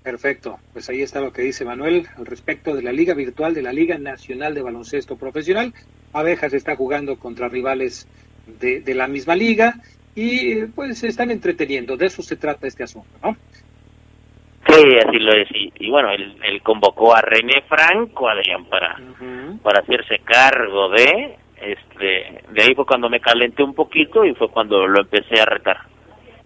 [0.04, 3.62] Perfecto, pues ahí está lo que dice Manuel al respecto de la Liga Virtual de
[3.62, 5.74] la Liga Nacional de Baloncesto Profesional.
[6.12, 8.08] Abejas está jugando contra rivales
[8.60, 9.74] de, la misma liga
[10.14, 11.96] y pues se están entreteniendo.
[11.96, 13.36] De eso se trata este asunto, ¿no?
[14.66, 15.48] Sí, así lo es.
[15.52, 18.96] Y, bueno, él, convocó a René Franco, Adrián, para,
[19.62, 21.36] para hacerse cargo de...
[21.60, 25.44] Este, de ahí fue cuando me calenté un poquito y fue cuando lo empecé a
[25.44, 25.78] retar.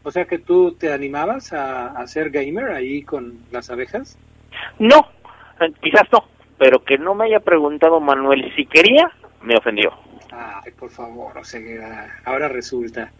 [0.04, 4.18] O sea que tú te animabas a, ser gamer ahí con las abejas.
[4.78, 5.06] No,
[5.80, 6.24] quizás no,
[6.58, 9.10] pero que no me haya preguntado Manuel si quería,
[9.42, 9.90] me ofendió.
[10.30, 13.10] Ay, por favor, o sea, ahora resulta.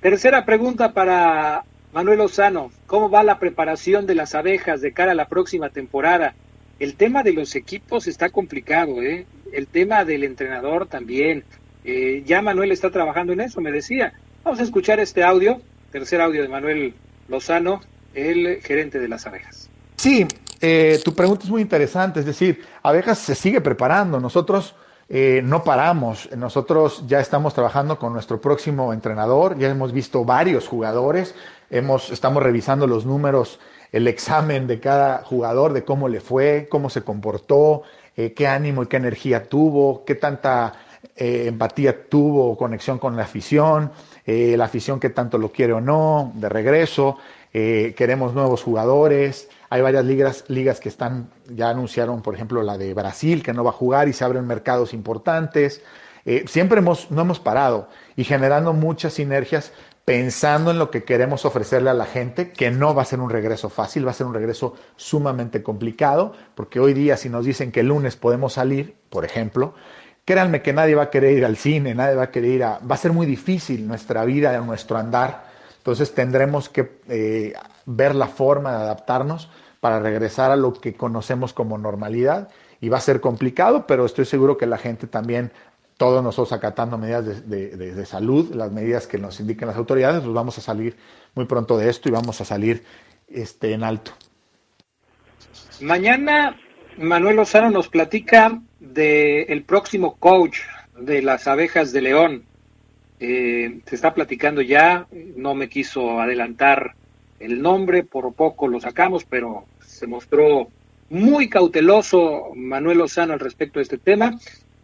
[0.00, 2.70] Tercera pregunta para Manuel Lozano.
[2.86, 6.34] ¿Cómo va la preparación de las abejas de cara a la próxima temporada?
[6.78, 9.26] El tema de los equipos está complicado, ¿eh?
[9.52, 11.44] El tema del entrenador también.
[11.84, 14.12] Eh, ya Manuel está trabajando en eso, me decía.
[14.42, 15.60] Vamos a escuchar este audio
[15.94, 16.92] Tercer audio de Manuel
[17.28, 17.80] Lozano,
[18.14, 19.70] el gerente de las abejas.
[19.94, 20.26] Sí,
[20.60, 24.74] eh, tu pregunta es muy interesante, es decir, abejas se sigue preparando, nosotros
[25.08, 30.66] eh, no paramos, nosotros ya estamos trabajando con nuestro próximo entrenador, ya hemos visto varios
[30.66, 31.34] jugadores,
[31.70, 33.60] hemos, estamos revisando los números
[33.92, 37.82] el examen de cada jugador, de cómo le fue, cómo se comportó,
[38.16, 40.72] eh, qué ánimo y qué energía tuvo, qué tanta
[41.14, 43.92] eh, empatía tuvo, conexión con la afición,
[44.26, 47.18] la afición que tanto lo quiere o no, de regreso.
[47.54, 49.48] Queremos nuevos jugadores.
[49.70, 53.64] Hay varias ligas, ligas que están, ya anunciaron, por ejemplo, la de Brasil, que no
[53.64, 55.82] va a jugar y se abren mercados importantes.
[56.46, 59.72] siempre hemos, no hemos parado y generando muchas sinergias
[60.04, 63.30] pensando en lo que queremos ofrecerle a la gente, que no va a ser un
[63.30, 67.72] regreso fácil, va a ser un regreso sumamente complicado, porque hoy día si nos dicen
[67.72, 69.74] que el lunes podemos salir, por ejemplo,
[70.24, 72.78] créanme que nadie va a querer ir al cine, nadie va a querer ir a...
[72.78, 75.53] Va a ser muy difícil nuestra vida, nuestro andar,
[75.84, 77.52] entonces tendremos que eh,
[77.84, 82.48] ver la forma de adaptarnos para regresar a lo que conocemos como normalidad
[82.80, 85.52] y va a ser complicado, pero estoy seguro que la gente también
[85.98, 90.56] todos nosotros acatando medidas de, salud, las medidas que nos indiquen las autoridades, pues vamos
[90.56, 90.96] a salir
[91.34, 92.82] muy pronto de esto y vamos a salir
[93.28, 94.12] este, en alto.
[95.82, 96.56] Mañana
[96.96, 100.60] Manuel Lozano nos platica del próximo coach
[100.98, 102.46] de las abejas de León.
[103.20, 105.06] Eh, se está platicando ya,
[105.36, 106.94] no me quiso adelantar
[107.40, 110.68] el nombre, por poco lo sacamos, pero se mostró
[111.10, 114.38] muy cauteloso Manuel Lozano al respecto de este tema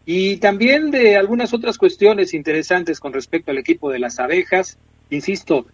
[0.07, 4.79] y también de algunas otras cuestiones interesantes con respecto al equipo de las abejas.
[5.11, 5.67] Insisto,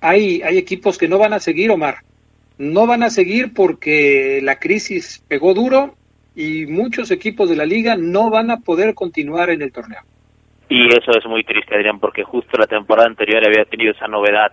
[0.00, 1.98] hay, hay equipos que no van a seguir, Omar.
[2.58, 5.94] No van a seguir porque la crisis pegó duro
[6.34, 10.00] y muchos equipos de la liga no van a poder continuar en el torneo.
[10.70, 14.52] Y eso es muy triste, Adrián, porque justo la temporada anterior había tenido esa novedad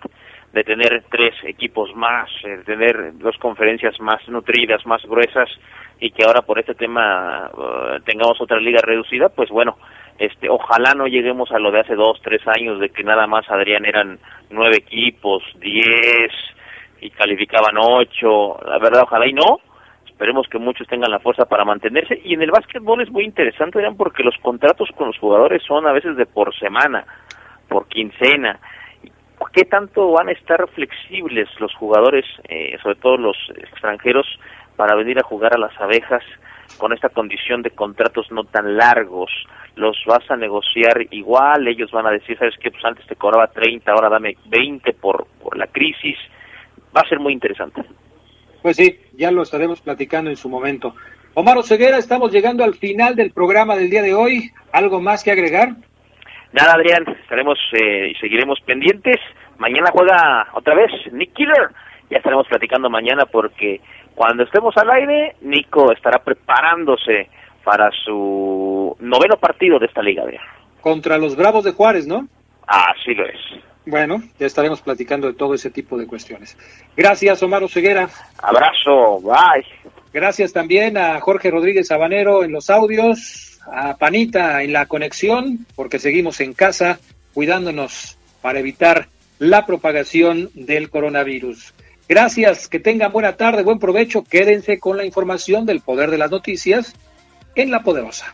[0.52, 5.48] de tener tres equipos más, de tener dos conferencias más nutridas, más gruesas,
[6.00, 9.78] y que ahora por este tema uh, tengamos otra liga reducida, pues bueno,
[10.18, 13.48] este, ojalá no lleguemos a lo de hace dos, tres años, de que nada más,
[13.52, 14.18] Adrián, eran
[14.50, 16.32] nueve equipos, diez,
[17.00, 19.60] y calificaban ocho, la verdad, ojalá y no,
[20.18, 23.78] esperemos que muchos tengan la fuerza para mantenerse, y en el básquetbol es muy interesante,
[23.78, 27.06] Adrián, porque los contratos con los jugadores son a veces de por semana,
[27.70, 28.60] por quincena,
[29.54, 34.26] ¿qué tanto van a estar flexibles los jugadores, eh, sobre todo los extranjeros,
[34.76, 36.24] para venir a jugar a las abejas
[36.80, 39.32] con esta condición de contratos no tan largos.
[39.76, 42.72] Los vas a negociar igual, ellos van a decir, ¿sabes qué?
[42.72, 46.18] Pues antes te cobraba 30, ahora dame 20 por, por la crisis.
[46.96, 47.84] Va a ser muy interesante.
[48.68, 50.94] Pues sí, ya lo estaremos platicando en su momento.
[51.36, 54.52] Omar Ceguera, estamos llegando al final del programa del día de hoy.
[54.74, 55.70] ¿Algo más que agregar?
[56.52, 59.22] Nada, Adrián, estaremos eh, y seguiremos pendientes.
[59.58, 61.70] Mañana juega otra vez Nick Killer.
[62.10, 63.80] Ya estaremos platicando mañana porque
[64.14, 67.30] cuando estemos al aire, Nico estará preparándose
[67.64, 70.26] para su noveno partido de esta liga.
[70.82, 72.28] Contra los Bravos de Juárez, ¿no?
[72.68, 73.40] Así lo es.
[73.88, 76.58] Bueno, ya estaremos platicando de todo ese tipo de cuestiones.
[76.96, 78.10] Gracias, Omar Ceguera.
[78.38, 79.66] Abrazo, bye.
[80.12, 86.00] Gracias también a Jorge Rodríguez Sabanero en los audios, a Panita en la conexión, porque
[86.00, 87.00] seguimos en casa
[87.34, 89.08] cuidándonos para evitar
[89.40, 91.74] la propagación del coronavirus.
[92.10, 94.22] Gracias, que tengan buena tarde, buen provecho.
[94.22, 96.94] Quédense con la información del poder de las noticias
[97.56, 98.34] en La Poderosa.